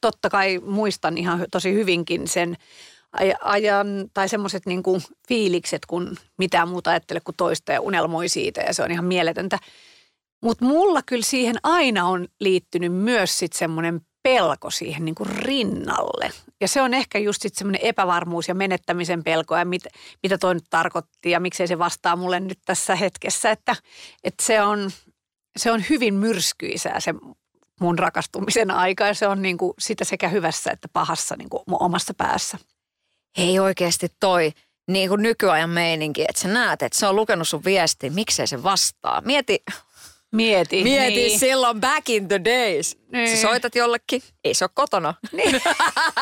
[0.00, 2.56] totta kai muistan ihan tosi hyvinkin sen
[3.40, 4.82] ajan tai semmoiset niin
[5.28, 9.58] fiilikset, kun mitään muuta ajattele kuin toista ja unelmoi siitä ja se on ihan mieletöntä.
[10.42, 16.30] Mutta mulla kyllä siihen aina on liittynyt myös sitten semmoinen pelko siihen niin kuin rinnalle.
[16.60, 19.82] Ja se on ehkä just sitten semmoinen epävarmuus ja menettämisen pelko ja mit,
[20.22, 23.50] mitä toi nyt tarkoitti ja miksei se vastaa mulle nyt tässä hetkessä.
[23.50, 23.76] Että,
[24.24, 24.90] että se, on,
[25.56, 27.14] se on hyvin myrskyisää se
[27.80, 31.62] mun rakastumisen aika ja se on niin kuin sitä sekä hyvässä että pahassa niin kuin
[31.70, 32.58] omassa päässä.
[33.38, 34.52] Hei oikeasti toi
[34.88, 38.62] niin kuin nykyajan meininki, että sä näet, että se on lukenut sun viesti, miksei se
[38.62, 39.20] vastaa.
[39.20, 39.62] Mieti,
[40.32, 40.82] Mieti.
[40.82, 41.38] Mieti niin.
[41.38, 42.98] silloin back in the days.
[43.12, 43.36] Niin.
[43.36, 45.14] Sä soitat jollekin, ei se ole kotona.
[45.32, 45.60] Niin.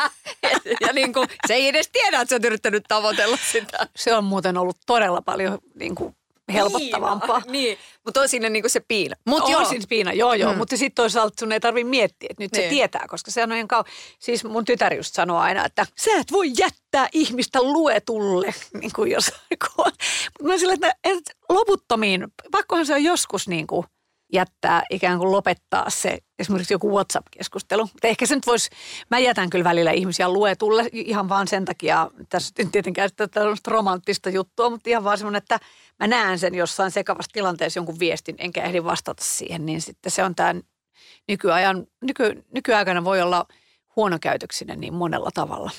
[0.87, 3.87] ja niin kuin, se ei edes tiedä, että sä oot yrittänyt tavoitella sitä.
[3.95, 6.15] Se on muuten ollut todella paljon niin kuin
[6.53, 7.39] helpottavampaa.
[7.39, 7.77] Niin, niin.
[8.05, 9.15] mutta on siinä niinku se piina.
[9.25, 9.65] Mut on joo.
[9.65, 10.57] siinä piina, joo joo, mm.
[10.57, 12.63] mutta sitten toisaalta sun ei tarvi miettiä, että nyt niin.
[12.63, 13.83] se tietää, koska se on ihan kau...
[14.19, 19.11] Siis mun tytär just sanoo aina, että sä et voi jättää ihmistä luetulle, niin kuin
[19.11, 19.31] jos...
[19.79, 23.85] mutta mä sillä, että, että loputtomiin, pakkohan se on joskus niin kuin
[24.33, 27.81] jättää ikään kuin lopettaa se esimerkiksi joku WhatsApp-keskustelu.
[27.81, 28.69] Mutta ehkä se nyt voisi,
[29.11, 34.29] mä jätän kyllä välillä ihmisiä luetulle ihan vaan sen takia, tässä nyt tietenkään tällaista romanttista
[34.29, 35.59] juttua, mutta ihan vaan semmoinen, että
[35.99, 40.23] mä näen sen jossain sekavassa tilanteessa jonkun viestin, enkä ehdi vastata siihen, niin sitten se
[40.23, 40.55] on tämä
[41.27, 43.45] nykyajan, nyky, nykyaikana voi olla
[43.95, 45.71] huonokäytöksinen niin monella tavalla.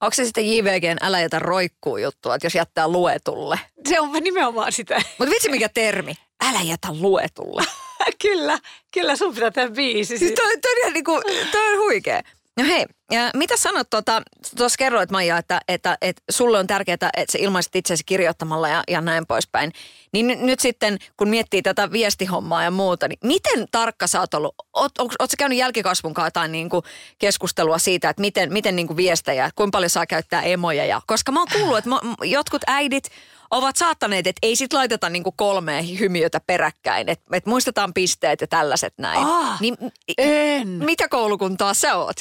[0.00, 3.60] Onko se sitten JVGn älä jätä roikkuu juttua, että jos jättää luetulle?
[3.88, 4.94] Se on nimenomaan sitä.
[5.18, 7.62] Mutta vitsi mikä termi älä jätä luetulle.
[8.22, 8.58] kyllä,
[8.92, 10.18] kyllä sun pitää tehdä biisi.
[10.18, 11.22] Siis toi, toi, toi, niinku,
[11.52, 12.22] toi on huikea.
[12.56, 14.22] No hei, ja mitä sanot, tuota,
[14.56, 18.82] tuossa kerroit Maija, että, että, että sulle on tärkeää, että sä ilmaisit itseäsi kirjoittamalla ja,
[18.88, 19.72] ja näin poispäin.
[20.12, 24.34] Niin nyt, nyt sitten, kun miettii tätä viestihommaa ja muuta, niin miten tarkka sä oot
[24.34, 24.54] ollut?
[24.72, 26.82] Oot, oot, oot sä käynyt jälkikasvun kanssa jotain niin kuin
[27.18, 30.84] keskustelua siitä, että miten, miten niin kuin viestejä, kuinka paljon saa käyttää emoja?
[30.84, 31.90] Ja, koska mä oon kuullut, että
[32.22, 33.04] jotkut äidit
[33.50, 38.46] ovat saattaneet, että ei sit laiteta niinku kolmea hymiötä peräkkäin, että et muistetaan pisteet ja
[38.46, 39.26] tällaiset näin.
[39.26, 39.76] Ah, niin,
[40.18, 40.68] en.
[40.68, 42.16] Mitä koulukuntaa sä oot?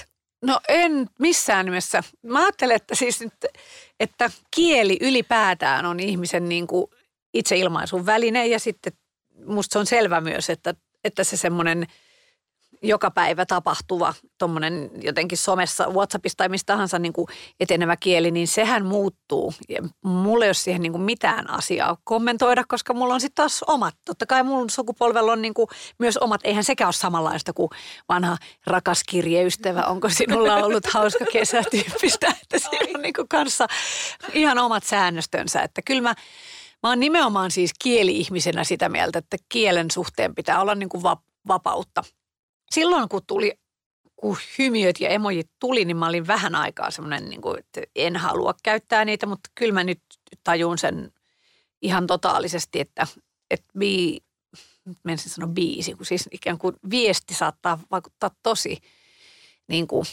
[0.46, 2.04] No en missään nimessä.
[2.24, 3.34] Mä ajattelen, että siis nyt,
[4.00, 6.88] että kieli ylipäätään on ihmisen niin kuin
[7.34, 8.94] itseilmaisun väline ja sitten
[9.46, 11.88] musta se on selvä myös, että, että se semmoinen
[12.82, 17.28] joka päivä tapahtuva tuommoinen jotenkin somessa, Whatsappissa tai mistä tahansa niin kuin
[17.60, 19.54] etenevä kieli, niin sehän muuttuu.
[19.70, 23.64] Ja mulla ei ole siihen niin kuin mitään asiaa kommentoida, koska mulla on sitten taas
[23.64, 23.96] omat.
[24.06, 25.68] Totta kai mun sukupolvella on niin kuin
[26.00, 27.70] myös omat, eihän sekään ole samanlaista kuin
[28.10, 33.68] vanha rakas kirjeystävä, onko sinulla ollut hauska kesä tyyppistä, että siinä on niin kuin kanssa
[34.34, 35.62] ihan omat säännöstönsä.
[35.62, 36.16] Että kyllä mä,
[36.84, 41.04] mä oon nimenomaan siis kieli-ihmisenä sitä mieltä, että kielen suhteen pitää olla niin kuin
[41.48, 42.04] vapautta
[42.72, 43.60] silloin kun tuli
[44.16, 48.16] kun hymiöt ja emojit tuli, niin mä olin vähän aikaa semmoinen, niin kuin, että en
[48.16, 50.02] halua käyttää niitä, mutta kyllä mä nyt
[50.44, 51.12] tajun sen
[51.82, 53.08] ihan totaalisesti, että,
[53.52, 54.18] että bi,
[55.04, 58.78] menisin sanoa biisi, kun siis ikään kuin viesti saattaa vaikuttaa tosi
[59.68, 60.06] niin kuin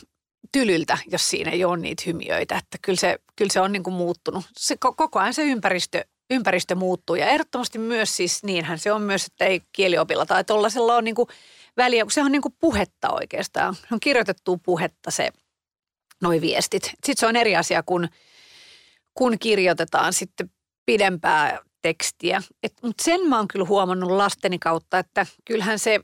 [0.52, 2.58] tylyltä, jos siinä ei ole niitä hymiöitä.
[2.58, 4.44] Että kyllä se, kyllä se on niin kuin muuttunut.
[4.56, 9.26] Se, koko ajan se ympäristö, ympäristö muuttuu ja ehdottomasti myös siis niinhän se on myös,
[9.26, 11.28] että ei kieliopilla tai tuollaisella on niin kuin–
[11.76, 13.74] väliä, kun se on niin kuin puhetta oikeastaan.
[13.74, 15.30] Se on kirjoitettu puhetta se,
[16.22, 16.82] noi viestit.
[16.85, 18.08] Sitten se on eri asia, kun,
[19.14, 20.50] kun kirjoitetaan sitten
[20.87, 22.42] pidempää tekstiä.
[22.82, 26.00] Mutta sen mä oon kyllä huomannut lasteni kautta, että kyllähän se,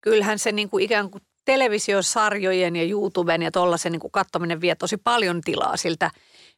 [0.00, 4.96] kyllähän se niin kuin ikään kuin televisiosarjojen ja YouTuben ja tuollaisen niin katsominen vie tosi
[4.96, 6.10] paljon tilaa siltä,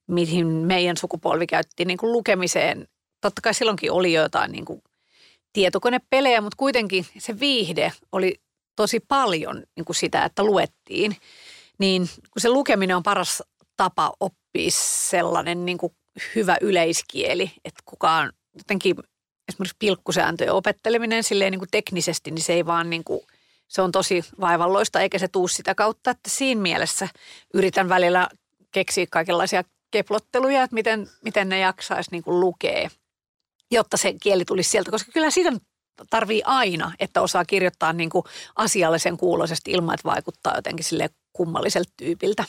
[0.06, 2.88] mihin meidän sukupolvi käytti niin kuin lukemiseen.
[3.20, 4.82] Totta kai silloinkin oli jo jotain niin kuin
[5.52, 8.40] tietokonepelejä, mutta kuitenkin se viihde oli
[8.76, 11.16] tosi paljon niin kuin sitä, että luettiin.
[11.78, 13.42] Niin kun se lukeminen on paras
[13.76, 15.92] tapa oppia sellainen niin kuin
[16.34, 18.96] hyvä yleiskieli, että kukaan jotenkin
[19.48, 23.20] esimerkiksi pilkkusääntöjen opetteleminen silleen niin kuin teknisesti, niin se ei vaan niin kuin,
[23.68, 27.08] se on tosi vaivalloista eikä se tuu sitä kautta, että siinä mielessä
[27.54, 28.28] yritän välillä
[28.72, 32.90] keksiä kaikenlaisia keplotteluja, että miten, miten ne jaksaisi niin kuin lukea–
[33.72, 35.52] jotta se kieli tulisi sieltä, koska kyllä siitä
[36.10, 38.24] tarvii aina, että osaa kirjoittaa niin kuin
[38.56, 42.44] asiallisen kuuloisesti ilman, että vaikuttaa jotenkin sille kummalliselta tyypiltä.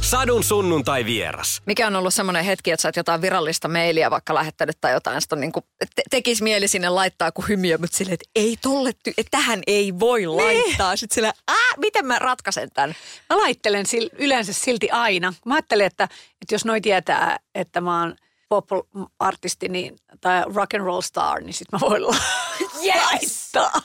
[0.00, 1.62] Sadun sunnuntai vieras.
[1.66, 5.22] Mikä on ollut semmoinen hetki, että sä oot jotain virallista mailia vaikka lähettänyt tai jotain,
[5.22, 8.90] sitä niin kuin te- tekis mieli sinne laittaa kuin hymiö, mutta silleen, että ei tolle,
[8.90, 10.36] ty- että tähän ei voi niin.
[10.36, 10.96] laittaa.
[10.96, 12.96] Sitten sillä, äh, miten mä ratkaisen tämän?
[13.30, 15.34] Mä laittelen sil- yleensä silti aina.
[15.46, 16.04] Mä ajattelen, että,
[16.42, 18.14] että jos noi tietää, että mä oon–
[18.52, 22.02] pop-artisti niin, tai rock and roll star, niin sitten mä voin
[22.84, 22.94] yes!
[23.04, 23.82] laittaa.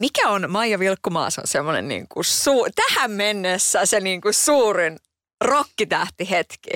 [0.00, 4.98] Mikä on Maija Vilkkumaas on semmoinen niin kuin suu, tähän mennessä se niin kuin suurin
[5.40, 6.70] rokkitähtihetki?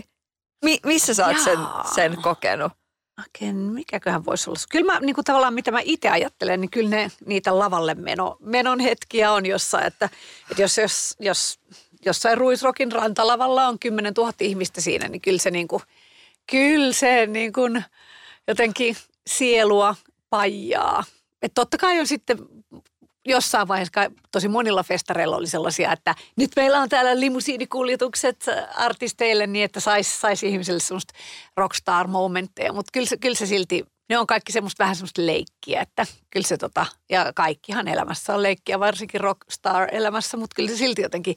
[0.65, 1.59] Mi- missä sä oot sen,
[1.95, 2.73] sen kokenut?
[3.19, 4.61] Oikein, mikäköhän voisi olla?
[4.71, 8.37] Kyllä mä niin kuin tavallaan mitä mä itse ajattelen, niin kyllä ne, niitä lavalle meno,
[8.41, 10.09] menon hetkiä on jossain, että,
[10.51, 11.61] että jos, jos, jos
[12.05, 15.83] jossain Ruisrokin rantalavalla on 10 000 ihmistä siinä, niin kyllä se niin kuin–
[16.51, 17.85] Kyllä se niin kuin
[18.49, 19.95] jotenkin sielua
[20.31, 21.05] pajaa.
[21.43, 22.39] Et totta kai on sitten
[23.27, 29.65] jossain vaiheessa tosi monilla festareilla oli sellaisia, että nyt meillä on täällä limusiinikuljetukset artisteille niin,
[29.65, 31.15] että saisi sais ihmisille semmoista
[31.57, 32.73] rockstar-momentteja.
[32.73, 36.57] Mutta kyllä, kyllä se silti, ne on kaikki semmoista vähän semmoista leikkiä, että kyllä se
[36.57, 41.37] tota, ja kaikkihan elämässä on leikkiä, varsinkin rockstar-elämässä, mutta kyllä se silti jotenkin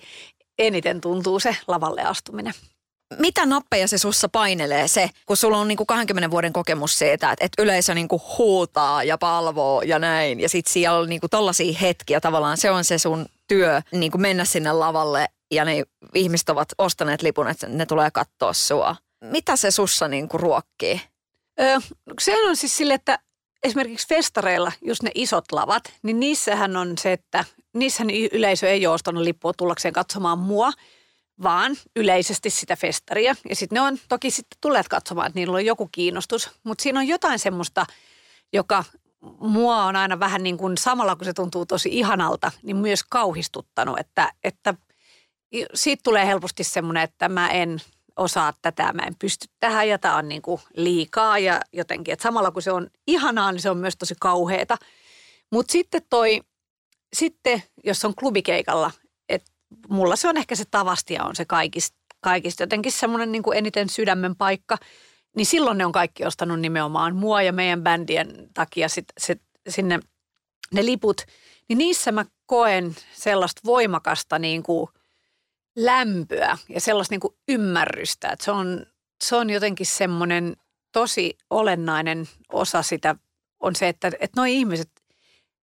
[0.60, 2.54] eniten tuntuu se lavalle astuminen
[3.20, 7.46] mitä nappeja se sussa painelee se, kun sulla on niinku 20 vuoden kokemus siitä, että,
[7.46, 10.40] että yleisö niinku huutaa ja palvoo ja näin.
[10.40, 12.58] Ja sitten siellä on niinku tollaisia hetkiä tavallaan.
[12.58, 15.84] Se on se sun työ niinku mennä sinne lavalle ja ne
[16.16, 18.96] ihmiset ovat ostaneet lipun, että ne tulee katsoa sua.
[19.24, 21.02] Mitä se sussa niinku ruokkii?
[21.62, 21.78] Öö,
[22.22, 23.20] se on siis sille, että
[23.64, 28.94] esimerkiksi festareilla, just ne isot lavat, niin niissähän on se, että niissähän yleisö ei ole
[28.94, 30.72] ostanut lippua tullakseen katsomaan mua–
[31.44, 33.36] vaan yleisesti sitä festaria.
[33.50, 37.00] Ja sitten ne on toki sitten tulleet katsomaan, että niillä on joku kiinnostus, mutta siinä
[37.00, 37.86] on jotain semmoista,
[38.54, 38.84] joka
[39.40, 44.00] mua on aina vähän niin kuin samalla kun se tuntuu tosi ihanalta, niin myös kauhistuttanut,
[44.00, 44.74] että, että
[45.74, 47.82] siitä tulee helposti semmoinen, että mä en
[48.16, 52.24] osaa tätä, mä en pysty tähän ja tämä on niin kuin liikaa ja jotenkin, että
[52.24, 54.78] samalla kun se on ihanaa, niin se on myös tosi kauheata.
[55.52, 56.42] Mutta sitten toi,
[57.14, 58.92] sitten jos on klubikeikalla,
[59.90, 63.90] mulla se on ehkä se tavastia on se kaikista, kaikista jotenkin semmoinen niin kuin eniten
[63.90, 64.78] sydämen paikka.
[65.36, 70.00] Niin silloin ne on kaikki ostanut nimenomaan mua ja meidän bändien takia sit, sit, sinne
[70.74, 71.22] ne liput.
[71.70, 74.88] Niin niissä mä koen sellaista voimakasta niin kuin
[75.76, 78.30] lämpöä ja sellaista niin kuin ymmärrystä.
[78.30, 78.86] Että se, on,
[79.24, 80.56] se on jotenkin semmoinen
[80.92, 83.16] tosi olennainen osa sitä
[83.60, 84.90] on se, että, että noi ihmiset,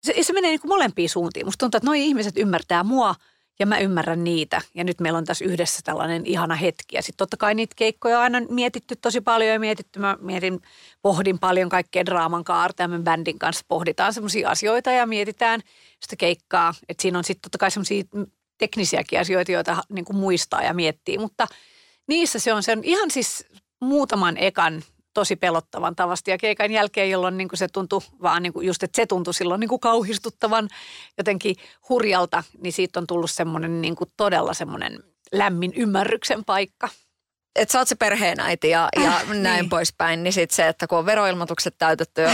[0.04, 1.46] se, se menee niin kuin molempiin suuntiin.
[1.46, 3.16] Musta tuntuu, että noi ihmiset ymmärtää mua–
[3.60, 4.62] ja mä ymmärrän niitä.
[4.74, 6.96] Ja nyt meillä on tässä yhdessä tällainen ihana hetki.
[6.96, 10.00] Ja sitten totta kai niitä keikkoja on aina mietitty tosi paljon ja mietitty.
[10.00, 10.62] Mä mietin,
[11.02, 15.62] pohdin paljon kaikkea draaman kaarta ja me bändin kanssa pohditaan semmoisia asioita ja mietitään
[16.00, 16.74] sitä keikkaa.
[16.90, 18.04] Että siinä on sitten totta kai semmoisia
[18.58, 21.18] teknisiäkin asioita, joita niin kuin muistaa ja miettii.
[21.18, 21.48] Mutta
[22.08, 23.46] niissä se on sen ihan siis
[23.82, 24.84] muutaman ekan
[25.16, 26.32] tosi pelottavan tavasti.
[26.32, 29.34] Ja keikan jälkeen, jolloin niin kuin se tuntui vaan niin kuin just, että se tuntui
[29.34, 30.70] silloin niin kuin kauhistuttavan
[31.18, 31.56] jotenkin
[31.90, 36.90] hurjalta, niin siitä on tullut semmoinen niin kuin todella semmoinen lämmin ymmärryksen paikka.
[37.56, 39.70] Että sä oot se perheenäiti ja, ja äh, näin niin.
[39.70, 42.32] poispäin, niin sitten se, että kun on veroilmoitukset täytetty ja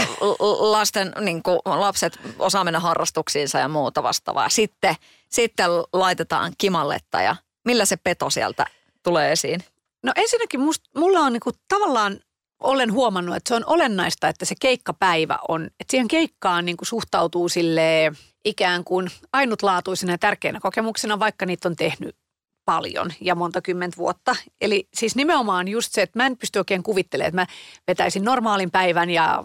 [0.58, 4.48] lasten, niin kuin, lapset osaa mennä harrastuksiinsa ja muuta vastaavaa.
[4.48, 4.94] Sitten,
[5.28, 8.66] sitten laitetaan kimalletta ja millä se peto sieltä
[9.02, 9.64] tulee esiin?
[10.02, 12.20] No ensinnäkin must, mulla on niin kuin, tavallaan
[12.62, 16.88] olen huomannut, että se on olennaista, että se keikkapäivä on, että siihen keikkaan niin kuin
[16.88, 18.12] suhtautuu sille
[18.44, 22.16] ikään kuin ainutlaatuisena ja tärkeänä kokemuksena, vaikka niitä on tehnyt
[22.64, 24.36] paljon ja monta kymmentä vuotta.
[24.60, 27.46] Eli siis nimenomaan just se, että mä en pysty oikein kuvittelemaan, että mä
[27.88, 29.44] vetäisin normaalin päivän ja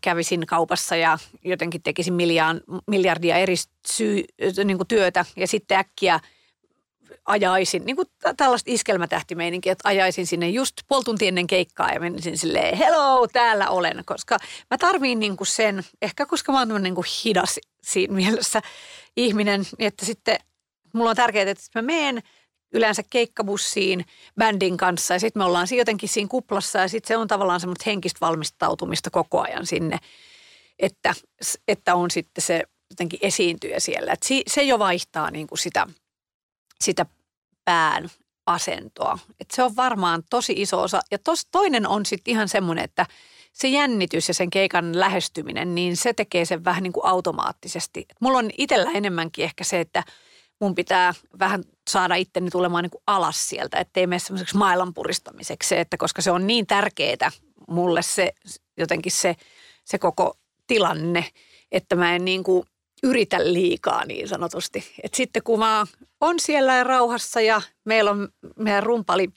[0.00, 2.14] kävisin kaupassa ja jotenkin tekisin
[2.86, 3.54] miljardia eri
[3.86, 4.24] syy,
[4.64, 6.20] niin kuin työtä ja sitten äkkiä–
[7.24, 12.38] ajaisin, niin kuin tällaista iskelmätähtimeininkiä, että ajaisin sinne just puoli tuntia ennen keikkaa ja menisin
[12.38, 14.38] silleen, hello, täällä olen, koska
[14.70, 18.62] mä tarviin niin kuin sen, ehkä koska mä oon niin kuin hidas siinä mielessä
[19.16, 20.38] ihminen, että sitten
[20.92, 22.22] mulla on tärkeää, että mä menen
[22.72, 24.04] yleensä keikkabussiin
[24.38, 27.82] bändin kanssa ja sitten me ollaan jotenkin siinä kuplassa ja sitten se on tavallaan semmoista
[27.86, 29.98] henkistä valmistautumista koko ajan sinne,
[30.78, 31.14] että,
[31.68, 34.12] että on sitten se jotenkin esiintyjä siellä.
[34.12, 35.86] Et se jo vaihtaa niin kuin sitä–
[36.84, 37.06] sitä
[37.64, 38.10] pään
[38.46, 39.18] asentoa.
[39.40, 41.00] Et se on varmaan tosi iso osa.
[41.10, 43.06] Ja tos, toinen on sitten ihan semmoinen, että
[43.52, 48.00] se jännitys ja sen keikan lähestyminen, niin se tekee sen vähän niin kuin automaattisesti.
[48.00, 50.04] Et mulla on itsellä enemmänkin ehkä se, että
[50.60, 55.68] mun pitää vähän saada itteni tulemaan niin kuin alas sieltä, ettei mene semmoiseksi maailman puristamiseksi
[55.68, 57.30] se, että koska se on niin tärkeää
[57.68, 58.32] mulle se
[58.76, 59.36] jotenkin se,
[59.84, 61.24] se koko tilanne,
[61.72, 62.66] että mä en niin kuin
[63.02, 64.94] yritä liikaa niin sanotusti.
[65.02, 65.84] Et sitten kun mä
[66.20, 69.28] on siellä rauhassa ja meillä on meidän rumpali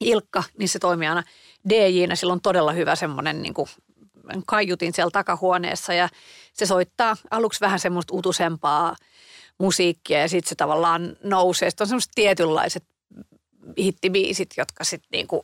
[0.00, 1.22] Ilkka, niin se toimii aina
[1.68, 2.16] DJnä.
[2.16, 3.68] Sillä on todella hyvä semmoinen niin kuin
[4.46, 6.08] kaiutin siellä takahuoneessa ja
[6.52, 8.96] se soittaa aluksi vähän semmoista utusempaa
[9.58, 11.70] musiikkia ja sitten se tavallaan nousee.
[11.70, 12.84] Sitten on semmoiset tietynlaiset
[13.78, 15.42] hittibiisit, jotka sitten niin kuin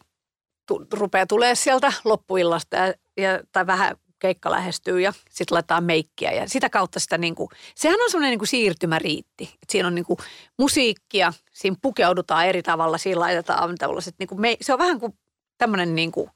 [0.93, 6.49] rupeaa tulee sieltä loppuillasta ja, ja, tai vähän keikka lähestyy ja sitten laitetaan meikkiä ja
[6.49, 9.45] sitä kautta sitä niin kuin, sehän on semmoinen niin kuin siirtymäriitti.
[9.62, 10.19] Et siinä on niin kuin
[10.59, 15.19] musiikkia, siinä pukeudutaan eri tavalla, siinä laitetaan tällaiset niin kuin me, se on vähän kuin
[15.59, 16.31] tämmöinen niin kuin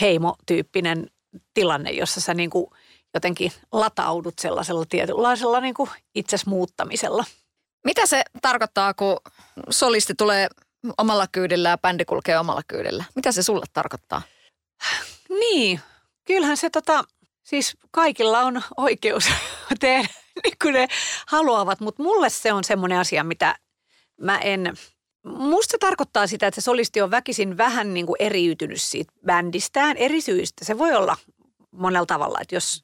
[0.00, 1.10] heimotyyppinen
[1.54, 2.66] tilanne, jossa sä niin kuin
[3.14, 7.24] jotenkin lataudut sellaisella tietynlaisella niin kuin itses muuttamisella.
[7.84, 9.16] Mitä se tarkoittaa, kun
[9.70, 10.48] solisti tulee
[10.98, 13.04] omalla kyydillä ja bändi kulkee omalla kyydillä?
[13.14, 14.22] Mitä se sulle tarkoittaa?
[15.28, 15.80] Niin,
[16.24, 17.04] kyllähän se tota,
[17.46, 19.24] Siis kaikilla on oikeus
[19.80, 20.08] tehdä
[20.44, 20.88] niin kuin ne
[21.26, 23.56] haluavat, mutta mulle se on semmoinen asia, mitä
[24.20, 24.74] mä en...
[25.24, 29.96] Musta se tarkoittaa sitä, että se solisti on väkisin vähän niin kuin eriytynyt siitä bändistään
[29.96, 30.64] eri syistä.
[30.64, 31.16] Se voi olla
[31.70, 32.82] monella tavalla, että jos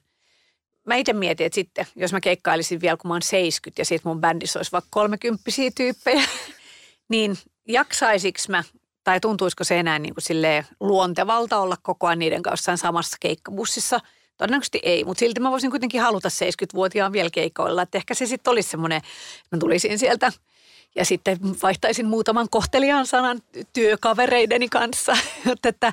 [0.87, 4.09] mä itse mietin, että sitten jos mä keikkailisin vielä kun mä oon 70 ja siitä
[4.09, 5.43] mun bändissä olisi vaikka 30
[5.77, 6.23] tyyppejä,
[7.09, 7.37] niin
[7.69, 8.65] jaksaisiks mä
[9.05, 14.01] tai tuntuisiko se enää niin kuin luontevalta olla koko ajan niiden kanssa samassa keikkabussissa–
[14.43, 17.83] Todennäköisesti ei, mutta silti mä voisin kuitenkin haluta 70-vuotiaan vielä keikoilla.
[17.83, 19.09] Että ehkä se sitten olisi semmoinen, että
[19.57, 20.33] mä tulisin sieltä
[20.97, 23.41] ja sitten vaihtaisin muutaman kohteliaan sanan
[23.73, 25.17] työkavereideni kanssa.
[25.65, 25.93] että,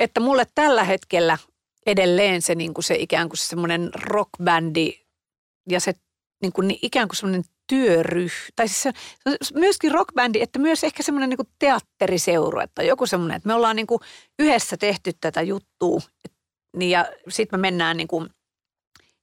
[0.00, 1.38] että mulle tällä hetkellä
[1.86, 4.92] edelleen se, niin kuin se ikään kuin semmoinen rockbändi
[5.68, 5.94] ja se
[6.42, 8.92] niin kuin ikään kuin semmoinen työryh, tai siis se,
[9.54, 13.86] myöskin rockbändi, että myös ehkä semmoinen niin teatteriseuru, että joku semmoinen, että me ollaan niin
[13.86, 14.00] kuin
[14.38, 16.37] yhdessä tehty tätä juttua, että
[16.76, 18.28] niin ja sitten me mennään niin kuin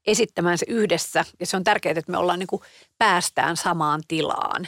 [0.07, 2.61] esittämään se yhdessä ja se on tärkeää, että me ollaan niin kuin
[2.97, 4.67] päästään samaan tilaan.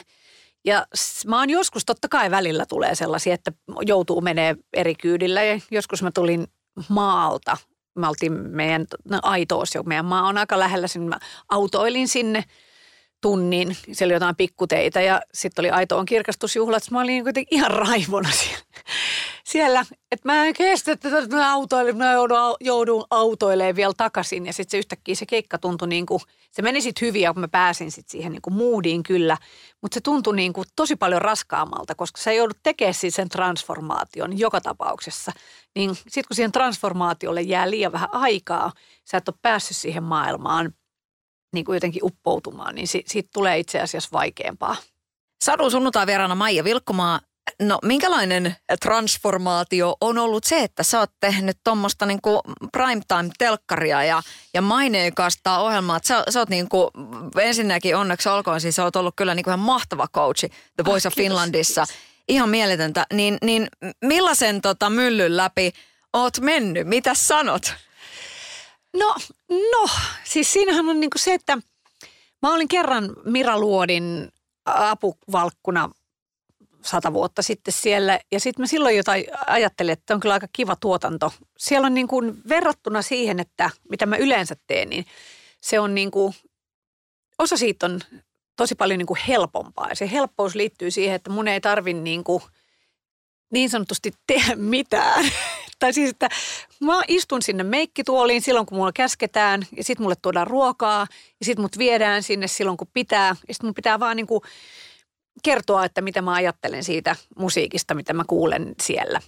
[0.64, 0.86] Ja
[1.26, 3.52] mä oon joskus, totta kai välillä tulee sellaisia, että
[3.86, 6.46] joutuu menee eri kyydillä ja joskus mä tulin
[6.88, 7.56] maalta.
[7.98, 11.18] Me oltiin meidän no, aitoos, jo meidän maa on aika lähellä, sinne mä
[11.48, 12.44] autoilin sinne
[13.20, 16.90] tunnin, siellä oli jotain pikkuteitä ja sitten oli aitoon kirkastusjuhlat.
[16.90, 18.64] Mä olin kuitenkin ihan raivona siellä
[19.48, 24.46] siellä, että mä en kestä, että mä autoilen, mä joudun, joudun autoilemaan vielä takaisin.
[24.46, 26.20] Ja sitten se yhtäkkiä se keikka tuntui niin kuin,
[26.50, 29.36] se meni sitten hyvin ja mä pääsin sitten siihen niin kuin moodiin kyllä.
[29.82, 34.38] Mutta se tuntui niin kuin tosi paljon raskaammalta, koska sä joudut tekemään siis sen transformaation
[34.38, 35.32] joka tapauksessa.
[35.76, 38.72] Niin sitten kun siihen transformaatiolle jää liian vähän aikaa,
[39.04, 40.74] sä et ole päässyt siihen maailmaan
[41.54, 44.76] niin kuin jotenkin uppoutumaan, niin si- siitä tulee itse asiassa vaikeampaa.
[45.44, 47.20] Sadun sunnuntai vieraana Maija Vilkkumaa.
[47.62, 52.40] No minkälainen transformaatio on ollut se, että sä oot tehnyt tuommoista niinku
[52.72, 54.22] primetime-telkkaria ja,
[54.54, 56.00] ja maineikasta ohjelmaa.
[56.04, 56.90] Sä, sä oot niinku,
[57.40, 61.10] ensinnäkin onneksi olkoon, siis sä oot ollut kyllä niinku ihan mahtava coachi The Voice Ah,
[61.10, 61.84] of kiitos, Finlandissa.
[61.86, 62.02] kiitos.
[62.28, 63.06] Ihan mieletöntä.
[63.12, 63.68] Niin, niin
[64.04, 65.72] millaisen tota myllyn läpi
[66.12, 66.86] oot mennyt?
[66.86, 67.74] Mitä sanot?
[68.96, 69.14] No,
[69.72, 69.88] no,
[70.24, 71.58] siis siinähän on niinku se, että
[72.42, 74.28] mä olin kerran Mira Luodin
[74.66, 75.90] apuvalkkuna
[76.84, 78.20] sata vuotta sitten siellä.
[78.32, 81.32] Ja sitten mä silloin jotain ajattelin, että on kyllä aika kiva tuotanto.
[81.58, 85.06] Siellä on niin kuin verrattuna siihen, että mitä mä yleensä teen, niin
[85.60, 86.34] se on niin kuin,
[87.38, 88.00] osa siitä on
[88.56, 89.88] tosi paljon niin kuin helpompaa.
[89.88, 92.42] Ja se helppous liittyy siihen, että mun ei tarvi niin, kuin
[93.52, 95.24] niin sanotusti tehdä mitään.
[95.78, 96.28] tai siis, että
[96.80, 101.06] mä istun sinne meikkituoliin silloin, kun mulla käsketään ja sitten mulle tuodaan ruokaa
[101.40, 103.36] ja sitten mut viedään sinne silloin, kun pitää.
[103.48, 104.40] Ja sitten mun pitää vaan niin kuin
[105.48, 109.20] kertoa, että mitä mä ajattelen siitä musiikista, mitä mä kuulen siellä.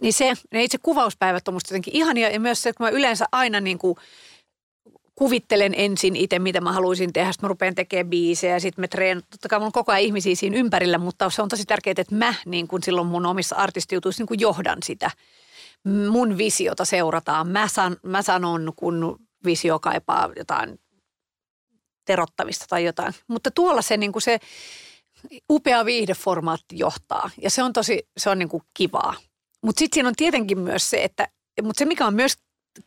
[0.00, 3.24] Niin se, ne itse kuvauspäivät on musta jotenkin ihania ja myös se, kun mä yleensä
[3.32, 3.96] aina niin kuin
[5.14, 7.32] kuvittelen ensin itse, mitä mä haluaisin tehdä.
[7.32, 9.24] Sitten mä rupean tekemään biisejä ja sitten me treenat.
[9.30, 12.14] Totta kai mulla on koko ajan ihmisiä siinä ympärillä, mutta se on tosi tärkeää, että
[12.14, 15.10] mä niin kuin silloin mun omissa artistijutuissa niin kuin johdan sitä.
[16.10, 17.48] Mun visiota seurataan.
[17.48, 20.80] Mä, san, mä sanon, kun visio kaipaa jotain
[22.04, 23.14] terottamista tai jotain.
[23.28, 24.38] Mutta tuolla se, niin se
[25.50, 29.14] upea viihdeformaatti johtaa ja se on tosi, se on niin kuin kivaa.
[29.62, 31.28] Mutta sitten siinä on tietenkin myös se, että,
[31.62, 32.36] mutta se mikä on myös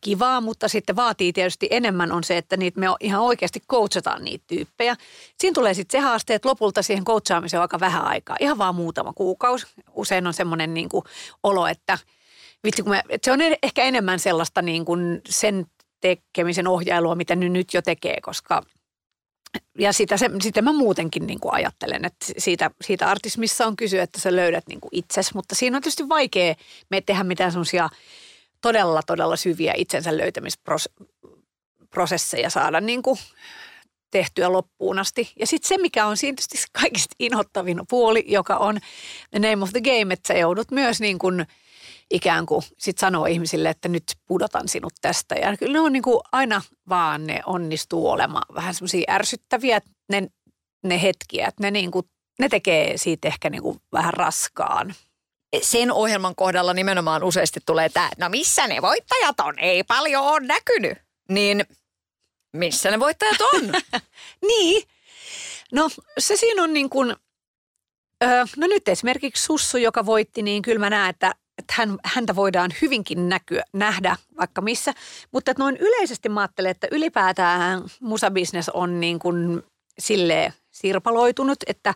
[0.01, 4.43] kivaa, mutta sitten vaatii tietysti enemmän on se, että niitä me ihan oikeasti coachataan niitä
[4.47, 4.95] tyyppejä.
[5.39, 8.75] Siinä tulee sitten se haaste, että lopulta siihen coachaamiseen on aika vähän aikaa, ihan vaan
[8.75, 9.67] muutama kuukausi.
[9.93, 11.03] Usein on semmoinen niin kuin
[11.43, 11.97] olo, että
[12.63, 15.65] vitsi kun me, että se on ehkä enemmän sellaista niin kuin sen
[16.01, 18.63] tekemisen ohjailua, mitä nyt jo tekee, koska
[19.79, 24.03] ja sitä, se, sitä mä muutenkin niin kuin ajattelen, että siitä, siitä artismissa on kysyä,
[24.03, 26.55] että sä löydät niin kuin itses, mutta siinä on tietysti vaikea
[26.89, 27.89] me tehdä mitään semmoisia
[28.61, 33.19] todella, todella syviä itsensä löytämisprosesseja saada niin kuin
[34.11, 35.31] tehtyä loppuun asti.
[35.39, 38.79] Ja sitten se, mikä on siinä tietysti kaikista inhottavin puoli, joka on
[39.31, 41.45] the name of the game, että sä joudut myös niin kuin
[42.11, 45.35] ikään kuin sit sanoo ihmisille, että nyt pudotan sinut tästä.
[45.35, 49.81] Ja kyllä ne on niin kuin aina vaan ne onnistuu olemaan vähän semmoisia ärsyttäviä,
[50.11, 50.27] ne,
[50.83, 52.05] ne hetkiä, että ne, niin kuin,
[52.39, 54.95] ne tekee siitä ehkä niin kuin vähän raskaan.
[55.61, 59.59] Sen ohjelman kohdalla nimenomaan useasti tulee tämä, no missä ne voittajat on?
[59.59, 60.97] Ei paljon ole näkynyt.
[61.29, 61.65] Niin
[62.53, 63.61] missä ne voittajat on?
[64.47, 64.83] Niin.
[65.71, 65.89] No
[66.19, 67.15] se siinä on niin kuin,
[68.23, 72.35] öö, no nyt esimerkiksi Sussu, joka voitti, niin kyllä mä näen, että, että hän, häntä
[72.35, 74.93] voidaan hyvinkin näkyä, nähdä vaikka missä.
[75.31, 79.63] Mutta noin yleisesti mä ajattelen, että ylipäätään musabisnes on niin kuin
[79.99, 81.93] silleen sirpaloitunut, että,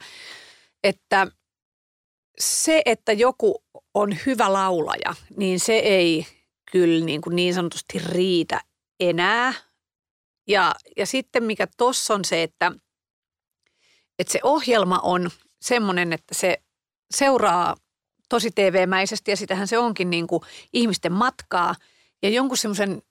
[0.84, 1.28] että
[2.39, 6.28] se, että joku on hyvä laulaja, niin se ei
[6.72, 8.61] kyllä niin, kuin niin sanotusti riitä
[8.99, 9.53] enää.
[10.47, 12.72] Ja, ja sitten mikä tuossa on se, että,
[14.20, 15.30] että se ohjelma on
[15.61, 16.57] semmoinen, että se
[17.16, 17.76] seuraa
[18.30, 20.41] tosi TV-mäisesti ja sitähän se onkin niin kuin
[20.74, 21.76] ihmisten matkaa.
[22.24, 23.01] Ja jonkun semmoisen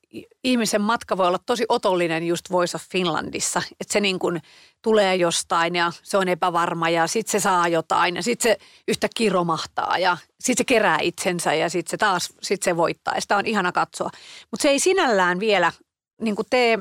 [0.45, 4.43] ihmisen matka voi olla tosi otollinen just Voice of Finlandissa, että se niin kuin
[4.83, 8.59] tulee jostain ja se on epävarma ja sitten se saa jotain ja sitten se
[8.89, 13.21] yhtäkkiä romahtaa ja sitten se kerää itsensä ja sitten se taas sit se voittaa ja
[13.21, 14.11] sitä on ihana katsoa.
[14.51, 15.73] Mutta se ei sinällään vielä
[16.21, 16.79] niin kuin tee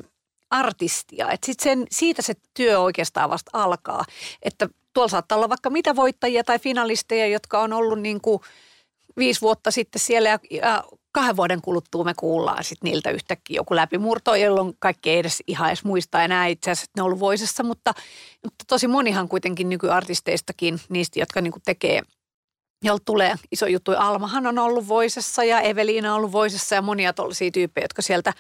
[0.50, 4.06] artistia, että sit sen, siitä se työ oikeastaan vasta alkaa,
[4.42, 8.42] että tuolla saattaa olla vaikka mitä voittajia tai finalisteja, jotka on ollut niin kuin
[9.18, 14.36] viisi vuotta sitten siellä ja, kahden vuoden kuluttua me kuullaan sitten niiltä yhtäkkiä joku läpimurto,
[14.36, 17.64] jolloin kaikki ei edes ihan edes muista enää itse asiassa, että ne on ollut voisessa,
[17.64, 17.94] mutta,
[18.44, 22.02] mutta tosi monihan kuitenkin nykyartisteistakin, niistä, jotka niin kuin tekee
[22.84, 23.92] jolla tulee iso juttu.
[23.98, 28.34] Almahan on ollut voisessa ja Eveliina on ollut voisessa ja monia tuollaisia tyyppejä, jotka sieltä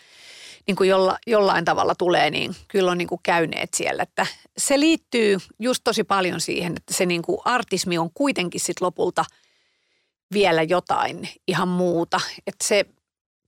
[0.67, 4.03] niin kuin jolla, jollain tavalla tulee, niin kyllä on niin kuin käyneet siellä.
[4.03, 4.25] Että
[4.57, 9.25] se liittyy just tosi paljon siihen, että se niin kuin artismi on kuitenkin sit lopulta
[10.33, 12.21] vielä jotain ihan muuta.
[12.47, 12.85] Että se,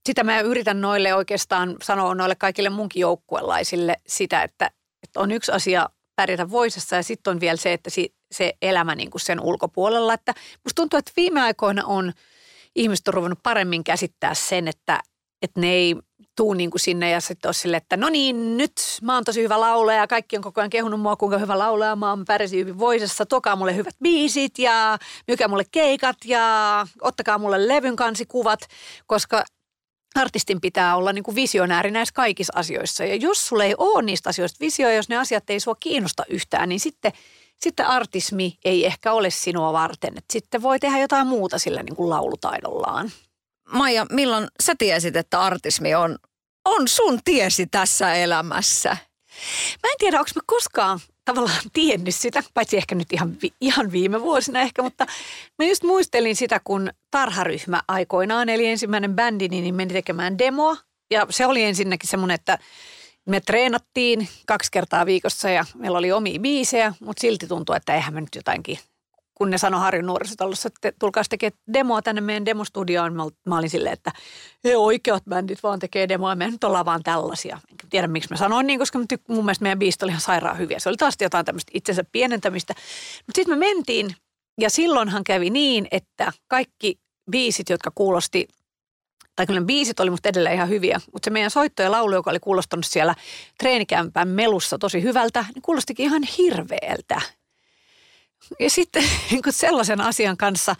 [0.06, 4.70] sitä mä yritän noille oikeastaan sanoa noille kaikille munkin joukkuelaisille sitä, että,
[5.02, 8.94] että on yksi asia pärjätä voisessa ja sitten on vielä se, että si, se elämä
[8.94, 10.14] niin kuin sen ulkopuolella.
[10.14, 10.34] Että
[10.64, 12.12] musta tuntuu, että viime aikoina on
[12.76, 15.00] ihmiset on ruvennut paremmin käsittää sen, että,
[15.42, 15.96] että ne ei
[16.36, 18.72] tuu niin kuin sinne ja sitten ole sille, että no niin, nyt
[19.02, 21.96] mä oon tosi hyvä laulaja ja kaikki on koko ajan kehunut mua, kuinka hyvä laulaja
[21.96, 23.26] mä oon pärjäsin hyvin voisessa.
[23.26, 28.60] Tokaa mulle hyvät biisit ja myykää mulle keikat ja ottakaa mulle levyn kansikuvat,
[29.06, 29.44] koska
[30.14, 33.04] artistin pitää olla niin kuin visionääri näissä kaikissa asioissa.
[33.04, 36.68] Ja jos sulla ei ole niistä asioista visio, jos ne asiat ei sua kiinnosta yhtään,
[36.68, 37.12] niin sitten,
[37.56, 40.18] sitten artismi ei ehkä ole sinua varten.
[40.18, 43.10] Et sitten voi tehdä jotain muuta sillä niin kuin laulutaidollaan.
[43.72, 46.18] Maija, milloin sä tiesit, että artismi on,
[46.64, 48.96] on sun tiesi tässä elämässä?
[49.82, 54.20] Mä en tiedä, onko mä koskaan tavallaan tiennyt sitä, paitsi ehkä nyt ihan, ihan viime
[54.20, 55.06] vuosina ehkä, mutta
[55.58, 60.76] mä just muistelin sitä, kun tarharyhmä aikoinaan, eli ensimmäinen bändi, niin meni tekemään demoa.
[61.10, 62.58] Ja se oli ensinnäkin semmoinen, että
[63.26, 68.14] me treenattiin kaksi kertaa viikossa ja meillä oli omia biisejä, mutta silti tuntui, että eihän
[68.14, 68.78] me nyt jotainkin
[69.34, 73.14] kun ne sanoi Harjun nuorisotalossa, että tulkaa tekemään demoa tänne meidän demostudioon.
[73.46, 74.12] Mä olin silleen, että
[74.64, 77.60] he oikeat bändit vaan tekee demoa, me nyt ollaan vaan tällaisia.
[77.70, 80.78] En tiedä, miksi mä sanoin niin, koska mun mielestä meidän biisit oli ihan sairaan hyviä.
[80.78, 82.74] Se oli taas jotain tämmöistä itsensä pienentämistä.
[83.26, 84.16] Mutta sitten me mentiin,
[84.60, 86.98] ja silloinhan kävi niin, että kaikki
[87.30, 88.48] biisit, jotka kuulosti
[89.36, 92.30] tai kyllä biisit oli musta edelleen ihan hyviä, mutta se meidän soitto ja laulu, joka
[92.30, 93.14] oli kuulostanut siellä
[93.58, 97.20] treenikämpän melussa tosi hyvältä, niin kuulostikin ihan hirveältä.
[98.60, 100.76] Ja sitten niin kuin sellaisen asian kanssa,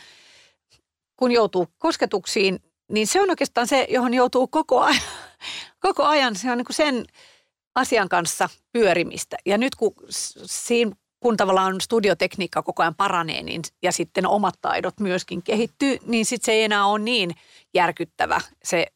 [1.16, 2.58] kun joutuu kosketuksiin,
[2.90, 5.00] niin se on oikeastaan se, johon joutuu koko ajan.
[5.80, 7.04] Koko ajan se on niin kuin sen
[7.74, 9.36] asian kanssa pyörimistä.
[9.46, 9.94] Ja nyt kun
[10.44, 16.26] siinä kun tavallaan studiotekniikka koko ajan paranee niin, ja sitten omat taidot myöskin kehittyy, niin
[16.26, 17.34] sitten se ei enää ole niin
[17.74, 18.86] järkyttävä se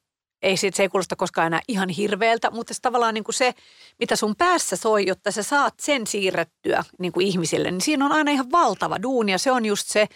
[0.42, 3.54] ei, sit, se ei kuulosta koskaan enää ihan hirveältä, mutta se tavallaan niin kuin se,
[3.98, 8.12] mitä sun päässä soi, jotta sä saat sen siirrettyä niin kuin ihmisille, niin siinä on
[8.12, 10.06] aina ihan valtava duuni ja se on just se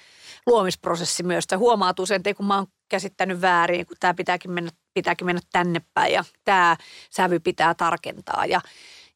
[0.46, 1.44] luomisprosessi myös.
[1.50, 5.40] Sä huomaat usein, että kun mä oon käsittänyt väärin, kun tämä pitääkin mennä, pitääkin mennä
[5.52, 6.76] tänne päin ja tämä
[7.10, 8.60] sävy pitää tarkentaa ja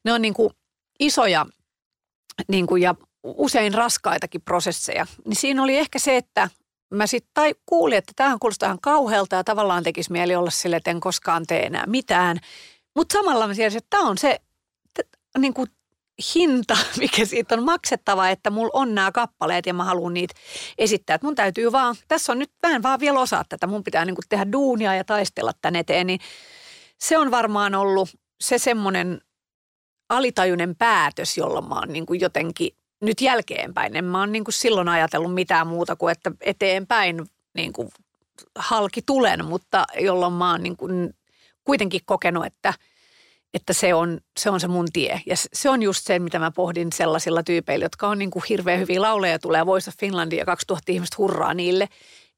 [0.03, 0.49] ne on niin kuin
[0.99, 1.45] isoja
[2.47, 5.05] niin kuin ja usein raskaitakin prosesseja.
[5.25, 6.49] Niin siinä oli ehkä se, että
[6.89, 10.75] mä sitten tai kuulin, että tähän kuulostaa ihan kauhealta ja tavallaan tekisi mieli olla sille,
[10.75, 12.37] että en koskaan tee enää mitään.
[12.95, 14.39] Mutta samalla mä tiesin, että tämä on se
[15.37, 15.67] niin kuin
[16.35, 20.33] hinta, mikä siitä on maksettava, että mulla on nämä kappaleet ja mä haluan niitä
[20.77, 21.13] esittää.
[21.13, 24.15] Että mun täytyy vaan, tässä on nyt vähän vaan vielä osaa tätä, mun pitää niin
[24.15, 26.19] kuin tehdä duunia ja taistella tän eteen, niin
[26.99, 28.09] se on varmaan ollut
[28.41, 29.21] se semmoinen
[30.09, 32.71] alitajuinen päätös, jolla mä oon niin kuin jotenkin
[33.01, 33.95] nyt jälkeenpäin.
[33.95, 37.25] En mä oon niin kuin silloin ajatellut mitään muuta kuin, että eteenpäin
[37.55, 37.89] niin kuin
[38.55, 41.13] halki tulen, mutta jolloin mä oon niin kuin
[41.63, 42.73] kuitenkin kokenut, että,
[43.53, 45.21] että se, on, se on se mun tie.
[45.25, 48.79] Ja se on just se, mitä mä pohdin sellaisilla tyypeillä, jotka on niin kuin hirveän
[48.79, 51.89] hyviä lauleja, tulee Voice of Finlandia ja 2000 ihmistä hurraa niille,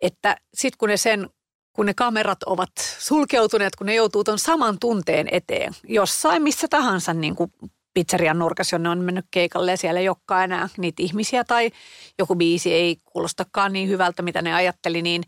[0.01, 1.29] että sitten kun ne sen
[1.73, 7.13] kun ne kamerat ovat sulkeutuneet, kun ne joutuu tuon saman tunteen eteen, jossain missä tahansa
[7.13, 7.51] niin kuin
[7.99, 11.71] pizzerian nurkassa, jonne on mennyt keikalle ja siellä ei olekaan enää niitä ihmisiä tai
[12.19, 15.23] joku biisi ei kuulostakaan niin hyvältä, mitä ne ajatteli, niin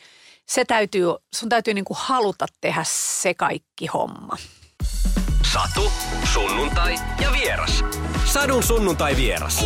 [0.45, 4.37] se täytyy, sun täytyy niin kuin haluta tehdä se kaikki homma.
[5.53, 5.91] Satu,
[6.33, 7.83] sunnuntai ja vieras.
[8.25, 9.65] Sadun sunnuntai vieras.